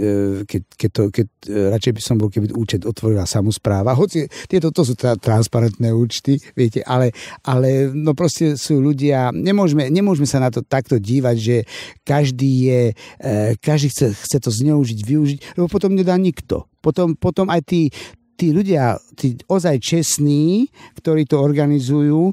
keď, 0.45 0.61
keď, 0.77 0.89
to, 0.93 1.03
keď 1.09 1.27
e, 1.49 1.51
radšej 1.73 1.93
by 1.97 2.01
som 2.01 2.15
bol, 2.21 2.29
keby 2.29 2.53
účet 2.53 2.85
otvorila 2.85 3.25
samozpráva, 3.25 3.97
hoci 3.97 4.29
tieto 4.45 4.69
to 4.69 4.85
sú 4.85 4.93
tra, 4.93 5.17
transparentné 5.17 5.89
účty, 5.89 6.37
viete, 6.53 6.85
ale, 6.85 7.09
ale 7.41 7.89
no 7.89 8.13
proste 8.13 8.53
sú 8.53 8.77
ľudia, 8.77 9.33
nemôžeme, 9.33 9.89
nemôžeme 9.89 10.29
sa 10.29 10.37
na 10.37 10.53
to 10.53 10.61
takto 10.61 11.01
dívať, 11.01 11.35
že 11.41 11.57
každý 12.05 12.51
je, 12.69 12.81
e, 13.17 13.33
každý 13.57 13.89
chce, 13.89 14.13
chce 14.13 14.37
to 14.37 14.53
zneužiť, 14.53 14.99
využiť, 15.01 15.39
lebo 15.57 15.65
potom 15.65 15.97
nedá 15.97 16.13
nikto. 16.13 16.69
Potom, 16.77 17.17
potom 17.17 17.49
aj 17.49 17.65
tí, 17.65 17.89
tí 18.37 18.53
ľudia, 18.53 19.01
tí 19.17 19.41
ozaj 19.49 19.81
čestní, 19.81 20.69
ktorí 21.01 21.25
to 21.25 21.41
organizujú, 21.41 22.31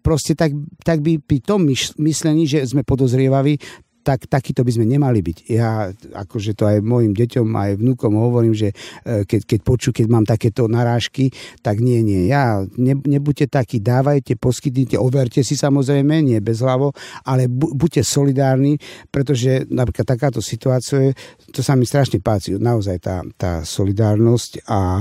proste 0.00 0.38
tak, 0.38 0.54
tak 0.86 1.02
by 1.02 1.18
pri 1.18 1.42
tom 1.42 1.66
myslení, 1.98 2.46
že 2.46 2.62
sme 2.62 2.86
podozrievaví, 2.86 3.58
tak 4.02 4.26
takýto 4.26 4.66
by 4.66 4.70
sme 4.74 4.86
nemali 4.86 5.22
byť. 5.22 5.38
Ja 5.48 5.88
akože 5.94 6.58
to 6.58 6.66
aj 6.66 6.82
mojim 6.82 7.14
deťom, 7.14 7.46
aj 7.46 7.70
vnúkom 7.78 8.18
hovorím, 8.18 8.52
že 8.52 8.74
e, 9.06 9.22
keď, 9.22 9.40
keď 9.46 9.60
poču, 9.62 9.88
keď 9.94 10.06
mám 10.10 10.26
takéto 10.26 10.66
narážky, 10.66 11.30
tak 11.62 11.78
nie, 11.78 12.02
nie. 12.02 12.26
Ja, 12.26 12.66
ne, 12.76 12.94
nebuďte 12.98 13.48
takí, 13.48 13.78
dávajte, 13.78 14.34
poskytnite, 14.36 14.98
overte 14.98 15.46
si 15.46 15.54
samozrejme, 15.54 16.20
nie 16.20 16.38
bez 16.42 16.60
hlavo, 16.60 16.90
ale 17.22 17.46
bu, 17.46 17.72
buďte 17.72 18.02
solidárni, 18.02 18.76
pretože 19.08 19.64
napríklad 19.70 20.04
takáto 20.04 20.42
situácia, 20.42 21.14
to 21.54 21.62
sa 21.62 21.78
mi 21.78 21.86
strašne 21.86 22.18
páči, 22.18 22.58
naozaj 22.58 22.96
tá, 22.98 23.22
tá 23.38 23.62
solidárnosť 23.62 24.66
a, 24.66 25.00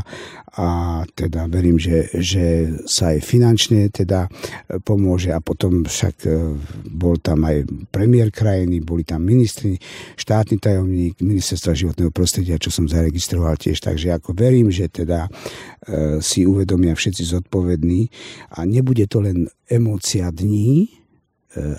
a 0.51 0.99
teda 1.15 1.47
verím, 1.47 1.79
že, 1.79 2.11
že 2.19 2.75
sa 2.83 3.15
aj 3.15 3.23
finančne 3.23 3.87
teda 3.87 4.27
pomôže. 4.83 5.31
A 5.31 5.39
potom 5.39 5.87
však 5.87 6.15
e, 6.27 6.59
bol 6.91 7.15
tam 7.23 7.47
aj 7.47 7.63
premiér 7.87 8.35
krajiny, 8.35 8.83
boli 8.83 9.07
tam 9.07 9.23
ministri, 9.23 9.79
štátny 10.19 10.59
tajomník, 10.59 11.23
ministerstva 11.23 11.71
životného 11.71 12.11
prostredia, 12.11 12.59
čo 12.59 12.67
som 12.67 12.83
zaregistroval 12.83 13.55
tiež, 13.55 13.79
takže 13.79 14.11
ako 14.11 14.35
verím, 14.35 14.67
že 14.67 14.91
teda 14.91 15.31
e, 15.87 16.19
si 16.19 16.43
uvedomia 16.43 16.99
všetci 16.99 17.23
zodpovední 17.31 18.11
a 18.59 18.67
nebude 18.67 19.07
to 19.07 19.23
len 19.23 19.47
emócia 19.71 20.27
dní 20.35 20.83
e, 20.83 20.89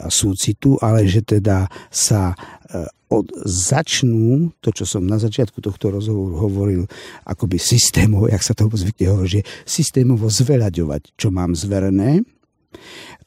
a 0.00 0.08
súcitu, 0.08 0.80
ale 0.80 1.04
že 1.04 1.20
teda 1.20 1.68
sa 1.92 2.32
e, 2.32 3.01
od, 3.12 3.28
začnú 3.44 4.56
to, 4.64 4.72
čo 4.72 4.88
som 4.88 5.04
na 5.04 5.20
začiatku 5.20 5.60
tohto 5.60 5.92
rozhovoru 5.92 6.34
hovoril, 6.40 6.82
akoby 7.28 7.60
systémovo, 7.60 8.32
jak 8.32 8.40
sa 8.40 8.56
to 8.56 8.72
zvykne 8.72 9.12
hovorí, 9.12 9.28
že 9.28 9.42
systémovo 9.68 10.32
zveľaďovať, 10.32 11.12
čo 11.20 11.28
mám 11.28 11.52
zverené, 11.52 12.24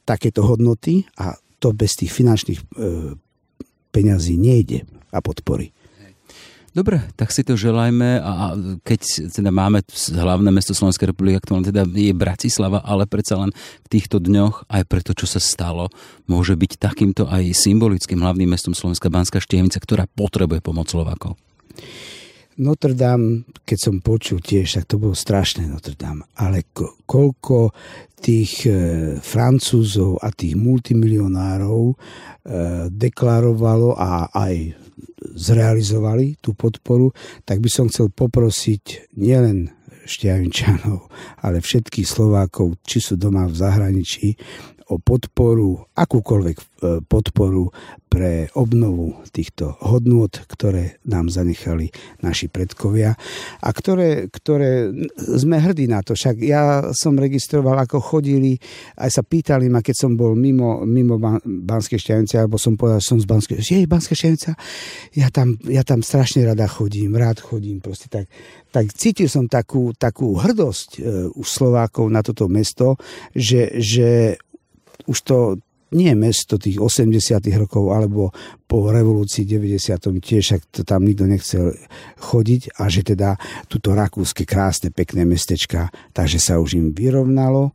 takéto 0.02 0.42
hodnoty 0.42 1.06
a 1.22 1.38
to 1.62 1.70
bez 1.70 1.94
tých 1.94 2.10
finančných 2.10 2.60
e, 2.60 2.66
peňazí 3.94 4.34
nejde 4.34 4.82
a 5.14 5.22
podpory. 5.22 5.75
Dobre, 6.76 7.00
tak 7.16 7.32
si 7.32 7.40
to 7.40 7.56
želajme 7.56 8.20
a 8.20 8.52
keď 8.84 9.32
teda 9.32 9.48
máme 9.48 9.80
hlavné 10.12 10.52
mesto 10.52 10.76
Slovenskej 10.76 11.08
republiky, 11.08 11.40
aktuálne 11.40 11.72
teda 11.72 11.88
je 11.88 12.12
Bratislava, 12.12 12.84
ale 12.84 13.08
predsa 13.08 13.40
len 13.40 13.48
v 13.56 13.88
týchto 13.88 14.20
dňoch 14.20 14.68
aj 14.68 14.84
pre 14.84 15.00
to, 15.00 15.16
čo 15.16 15.24
sa 15.24 15.40
stalo, 15.40 15.88
môže 16.28 16.52
byť 16.52 16.76
takýmto 16.76 17.32
aj 17.32 17.48
symbolickým 17.56 18.20
hlavným 18.20 18.52
mestom 18.52 18.76
Slovenská 18.76 19.08
Banská 19.08 19.40
Štievica, 19.40 19.80
ktorá 19.80 20.04
potrebuje 20.04 20.60
pomoc 20.60 20.92
Slovákov. 20.92 21.40
Notre 22.60 22.92
Dame, 22.92 23.48
keď 23.64 23.78
som 23.80 24.04
počul 24.04 24.44
tiež, 24.44 24.76
tak 24.76 24.84
to 24.84 25.00
bolo 25.00 25.16
strašné 25.16 25.64
Notre 25.64 25.96
Dame, 25.96 26.28
ale 26.36 26.68
ko- 26.76 27.00
koľko 27.08 27.72
tých 28.20 28.68
e, 28.68 28.72
Francúzov 29.24 30.20
a 30.20 30.28
tých 30.28 30.56
multimilionárov 30.60 31.84
e, 31.88 31.94
deklarovalo 32.92 33.96
a 33.96 34.28
aj 34.28 34.76
zrealizovali 35.36 36.40
tú 36.40 36.56
podporu, 36.56 37.12
tak 37.44 37.60
by 37.60 37.68
som 37.68 37.92
chcel 37.92 38.08
poprosiť 38.08 39.12
nielen 39.20 39.70
Štiavinčanov, 40.06 41.10
ale 41.44 41.60
všetkých 41.60 42.06
Slovákov, 42.06 42.78
či 42.86 43.02
sú 43.02 43.20
doma 43.20 43.44
v 43.50 43.58
zahraničí, 43.58 44.38
o 44.86 45.02
podporu, 45.02 45.82
akúkoľvek 45.98 46.56
e, 46.56 46.64
podporu 47.10 47.74
pre 48.06 48.46
obnovu 48.54 49.18
týchto 49.34 49.74
hodnôt, 49.82 50.30
ktoré 50.30 51.02
nám 51.04 51.26
zanechali 51.26 51.90
naši 52.22 52.46
predkovia 52.46 53.18
a 53.60 53.68
ktoré, 53.74 54.30
ktoré 54.30 54.94
sme 55.18 55.58
hrdí 55.58 55.90
na 55.90 56.06
to. 56.06 56.14
Však 56.14 56.38
ja 56.40 56.94
som 56.94 57.18
registroval, 57.18 57.82
ako 57.82 57.98
chodili, 57.98 58.56
aj 58.96 59.10
sa 59.10 59.22
pýtali 59.26 59.66
ma, 59.66 59.82
keď 59.82 60.06
som 60.06 60.12
bol 60.14 60.38
mimo, 60.38 60.86
mimo 60.86 61.18
Banskej 61.44 61.98
Šťavnice, 61.98 62.38
alebo 62.38 62.56
som 62.56 62.78
povedal, 62.78 63.02
že 63.02 63.10
som 63.10 63.18
z 63.18 63.26
Banskej, 63.26 63.56
že 63.58 63.82
je 63.82 63.90
Banská 63.90 64.14
Šťavnica, 64.14 64.50
ja 65.18 65.28
tam, 65.34 65.58
ja 65.66 65.82
tam 65.82 66.00
strašne 66.06 66.46
rada 66.46 66.64
chodím, 66.70 67.18
rád 67.18 67.42
chodím, 67.42 67.82
proste 67.82 68.06
tak, 68.06 68.30
tak 68.70 68.94
cítil 68.94 69.26
som 69.26 69.50
takú, 69.50 69.92
takú 69.98 70.38
hrdosť 70.38 70.88
e, 70.96 70.98
u 71.32 71.42
Slovákov 71.42 72.06
na 72.12 72.22
toto 72.22 72.46
mesto, 72.46 73.00
že, 73.34 73.76
že 73.82 74.38
už 75.06 75.18
to 75.26 75.36
nie 75.94 76.10
mesto 76.18 76.58
tých 76.58 76.82
80 76.82 77.38
rokov 77.62 77.94
alebo 77.94 78.34
po 78.66 78.90
revolúcii 78.90 79.46
90. 79.46 80.18
tiež, 80.18 80.42
však 80.42 80.62
to 80.74 80.80
tam 80.82 81.06
nikto 81.06 81.30
nechcel 81.30 81.70
chodiť 82.18 82.82
a 82.82 82.90
že 82.90 83.06
teda 83.06 83.38
túto 83.70 83.94
rakúske 83.94 84.42
krásne 84.42 84.90
pekné 84.90 85.22
mestečka, 85.22 85.94
takže 86.10 86.42
sa 86.42 86.58
už 86.58 86.74
im 86.74 86.90
vyrovnalo, 86.90 87.70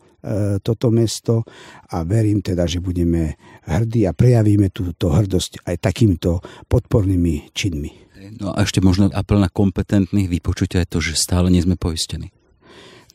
toto 0.61 0.93
mesto 0.93 1.47
a 1.89 2.05
verím 2.05 2.45
teda, 2.45 2.69
že 2.69 2.83
budeme 2.83 3.39
hrdí 3.65 4.05
a 4.05 4.13
prejavíme 4.13 4.69
túto 4.69 5.09
hrdosť 5.09 5.65
aj 5.65 5.75
takýmito 5.81 6.43
podpornými 6.69 7.49
činmi. 7.55 7.91
No 8.37 8.53
a 8.53 8.61
ešte 8.61 8.85
možno 8.85 9.09
apel 9.09 9.41
na 9.41 9.49
kompetentných 9.49 10.29
vypočuť 10.29 10.77
aj 10.77 10.85
to, 10.93 11.01
že 11.01 11.17
stále 11.17 11.49
nie 11.49 11.63
sme 11.63 11.73
poistení. 11.73 12.29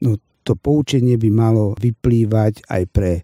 No 0.03 0.19
to 0.43 0.59
poučenie 0.59 1.15
by 1.15 1.31
malo 1.31 1.79
vyplývať 1.79 2.67
aj 2.67 2.83
pre 2.91 3.23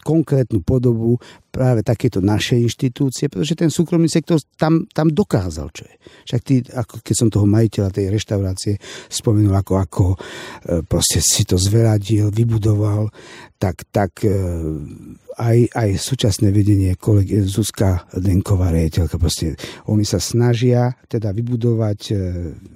konkrétnu 0.00 0.64
podobu 0.64 1.20
práve 1.50 1.82
takéto 1.82 2.22
naše 2.22 2.54
inštitúcie, 2.56 3.26
pretože 3.26 3.58
ten 3.58 3.68
súkromný 3.68 4.06
sektor 4.06 4.38
tam, 4.54 4.86
tam 4.94 5.10
dokázal, 5.10 5.68
čo 5.74 5.82
je. 5.82 5.94
Však 6.30 6.40
ty, 6.46 6.54
ako 6.62 7.02
keď 7.02 7.14
som 7.18 7.28
toho 7.28 7.46
majiteľa 7.50 7.90
tej 7.90 8.06
reštaurácie 8.14 8.74
spomenul, 9.10 9.52
ako, 9.58 9.72
ako 9.82 10.04
e, 10.14 10.16
proste 10.86 11.18
si 11.18 11.42
to 11.42 11.58
zveradil, 11.58 12.30
vybudoval, 12.30 13.10
tak, 13.58 13.82
tak 13.90 14.22
e, 14.22 14.32
aj, 15.36 15.58
aj 15.74 15.88
súčasné 15.98 16.54
vedenie 16.54 16.94
kolegy 16.94 17.42
Zuzka 17.44 18.06
Denková 18.14 18.70
rejiteľka, 18.70 19.18
proste 19.18 19.58
oni 19.90 20.06
sa 20.06 20.22
snažia 20.22 20.94
teda 21.10 21.34
vybudovať 21.34 22.00
e, 22.08 22.14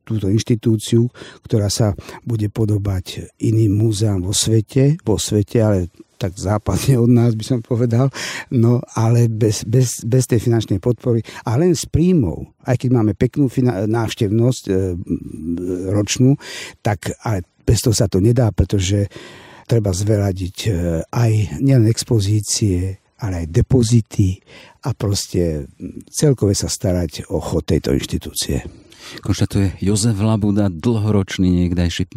túto 0.02 0.26
inštitúciu, 0.26 1.06
ktorá 1.46 1.70
sa 1.70 1.94
bude 2.26 2.50
podobať 2.50 3.38
iným 3.38 3.86
múzeám 3.86 4.26
vo 4.26 4.34
svete, 4.34 4.98
vo 5.06 5.14
svete, 5.14 5.62
ale 5.62 5.78
tak 6.18 6.38
západne 6.38 6.96
od 6.98 7.10
nás 7.10 7.34
by 7.34 7.44
som 7.44 7.58
povedal, 7.60 8.08
no 8.54 8.80
ale 8.94 9.26
bez, 9.26 9.66
bez, 9.66 10.02
bez 10.06 10.24
tej 10.30 10.40
finančnej 10.40 10.78
podpory. 10.78 11.20
A 11.44 11.58
len 11.58 11.74
s 11.74 11.84
príjmov, 11.84 12.54
aj 12.64 12.80
keď 12.80 12.90
máme 12.94 13.12
peknú 13.18 13.50
fina- 13.50 13.84
návštevnosť 13.84 14.64
e, 14.68 14.72
ročnú, 15.90 16.38
tak 16.80 17.12
ale 17.22 17.44
bez 17.64 17.82
toho 17.82 17.96
sa 17.96 18.06
to 18.06 18.20
nedá, 18.20 18.52
pretože 18.54 19.08
treba 19.66 19.90
zveradiť 19.90 20.56
e, 20.64 20.70
aj 21.08 21.32
nielen 21.60 21.88
expozície, 21.88 23.00
ale 23.20 23.44
aj 23.44 23.52
depozity 23.52 24.36
a 24.84 24.92
proste 24.92 25.64
celkové 26.12 26.52
sa 26.52 26.68
starať 26.68 27.32
o 27.32 27.40
chod 27.40 27.64
tejto 27.64 27.96
inštitúcie. 27.96 28.84
Konštatuje 29.20 29.76
Jozef 29.84 30.16
Labuda, 30.16 30.72
dlhoročný 30.72 31.48
niekdajší 31.64 32.08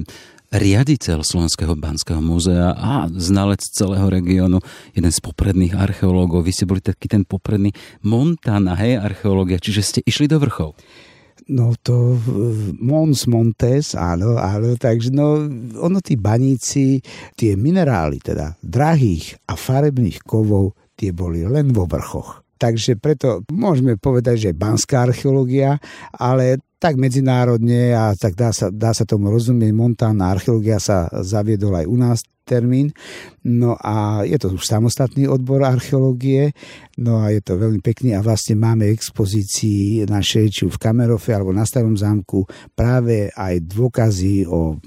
riaditeľ 0.51 1.23
Slovenského 1.23 1.75
banského 1.75 2.23
múzea 2.23 2.71
a 2.71 3.11
znalec 3.11 3.59
celého 3.63 4.07
regiónu, 4.07 4.63
jeden 4.95 5.11
z 5.11 5.19
popredných 5.19 5.75
archeológov. 5.75 6.47
Vy 6.47 6.51
ste 6.55 6.69
boli 6.69 6.79
taký 6.79 7.11
ten 7.11 7.27
popredný 7.27 7.75
Montana, 8.03 8.75
hej, 8.79 8.99
archeológia, 8.99 9.59
čiže 9.59 9.81
ste 9.83 9.99
išli 10.07 10.31
do 10.31 10.39
vrchov. 10.39 10.79
No 11.47 11.71
to 11.79 12.19
Mons 12.75 13.23
Montes, 13.31 13.95
áno, 13.95 14.35
áno, 14.35 14.75
takže 14.75 15.15
no, 15.15 15.47
ono 15.79 16.03
tí 16.03 16.19
baníci, 16.19 16.99
tie 17.39 17.55
minerály 17.55 18.19
teda, 18.19 18.59
drahých 18.59 19.39
a 19.47 19.55
farebných 19.55 20.27
kovov, 20.27 20.75
tie 20.99 21.15
boli 21.15 21.47
len 21.47 21.71
vo 21.71 21.87
vrchoch. 21.87 22.43
Takže 22.57 22.97
preto 22.97 23.45
môžeme 23.53 23.95
povedať, 24.01 24.49
že 24.49 24.57
banská 24.57 25.07
archeológia, 25.07 25.77
ale 26.17 26.59
tak 26.77 26.93
medzinárodne 26.97 27.93
a 27.97 28.13
tak 28.13 28.37
dá 28.37 28.53
sa, 28.53 28.69
dá 28.69 28.93
sa 28.93 29.03
tomu 29.03 29.33
rozumieť. 29.33 29.73
Montánna 29.73 30.29
archeológia 30.29 30.77
sa 30.77 31.09
zaviedol 31.25 31.73
aj 31.73 31.85
u 31.89 31.97
nás 31.97 32.19
termín. 32.47 32.95
No 33.43 33.75
a 33.75 34.23
je 34.23 34.39
to 34.39 34.55
už 34.55 34.63
samostatný 34.63 35.27
odbor 35.27 35.67
archeológie, 35.67 36.55
no 36.95 37.19
a 37.19 37.35
je 37.35 37.43
to 37.43 37.59
veľmi 37.59 37.83
pekný 37.83 38.15
a 38.15 38.23
vlastne 38.23 38.55
máme 38.55 38.87
expozícii 38.87 40.07
našej, 40.07 40.45
či 40.47 40.61
v 40.63 40.79
Kamerofe 40.79 41.35
alebo 41.35 41.51
na 41.51 41.67
Starom 41.67 41.99
zámku 41.99 42.47
práve 42.71 43.27
aj 43.35 43.67
dôkazy 43.67 44.47
o 44.47 44.79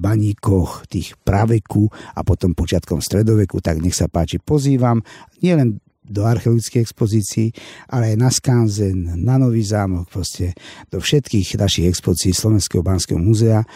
baníkoch 0.00 0.88
tých 0.88 1.20
praveku 1.20 1.92
a 2.16 2.24
potom 2.24 2.56
počiatkom 2.56 3.04
stredoveku, 3.04 3.60
tak 3.60 3.84
nech 3.84 3.94
sa 3.94 4.08
páči, 4.08 4.40
pozývam 4.40 5.04
nielen 5.44 5.84
do 6.06 6.24
archeologických 6.24 6.82
expozícií, 6.86 7.50
ale 7.90 8.14
aj 8.14 8.16
na 8.16 8.30
Skanzen, 8.30 9.18
na 9.20 9.36
Nový 9.36 9.62
zámok, 9.66 10.08
proste 10.08 10.54
do 10.88 11.02
všetkých 11.02 11.58
našich 11.58 11.86
expozícií 11.90 12.32
Slovenského 12.32 12.80
Banského 12.80 13.18
múzea, 13.18 13.66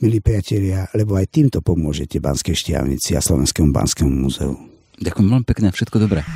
milí 0.00 0.22
priatelia, 0.22 0.88
lebo 0.94 1.18
aj 1.18 1.28
týmto 1.30 1.58
pomôžete 1.60 2.18
Banskej 2.22 2.54
štiavnici 2.54 3.18
a 3.18 3.20
Slovenskému 3.20 3.70
Banskému 3.70 4.10
múzeu. 4.10 4.54
Ďakujem 4.98 5.26
veľmi 5.30 5.46
pekne, 5.46 5.70
všetko 5.70 5.96
dobré. 6.02 6.26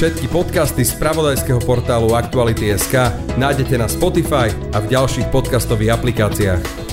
Všetky 0.00 0.32
podcasty 0.32 0.80
z 0.80 0.96
pravodajského 0.96 1.60
portálu 1.60 2.16
Aktuality.sk 2.16 3.12
nájdete 3.36 3.76
na 3.76 3.84
Spotify 3.84 4.48
a 4.72 4.80
v 4.80 4.96
ďalších 4.96 5.28
podcastových 5.28 5.92
aplikáciách. 5.92 6.89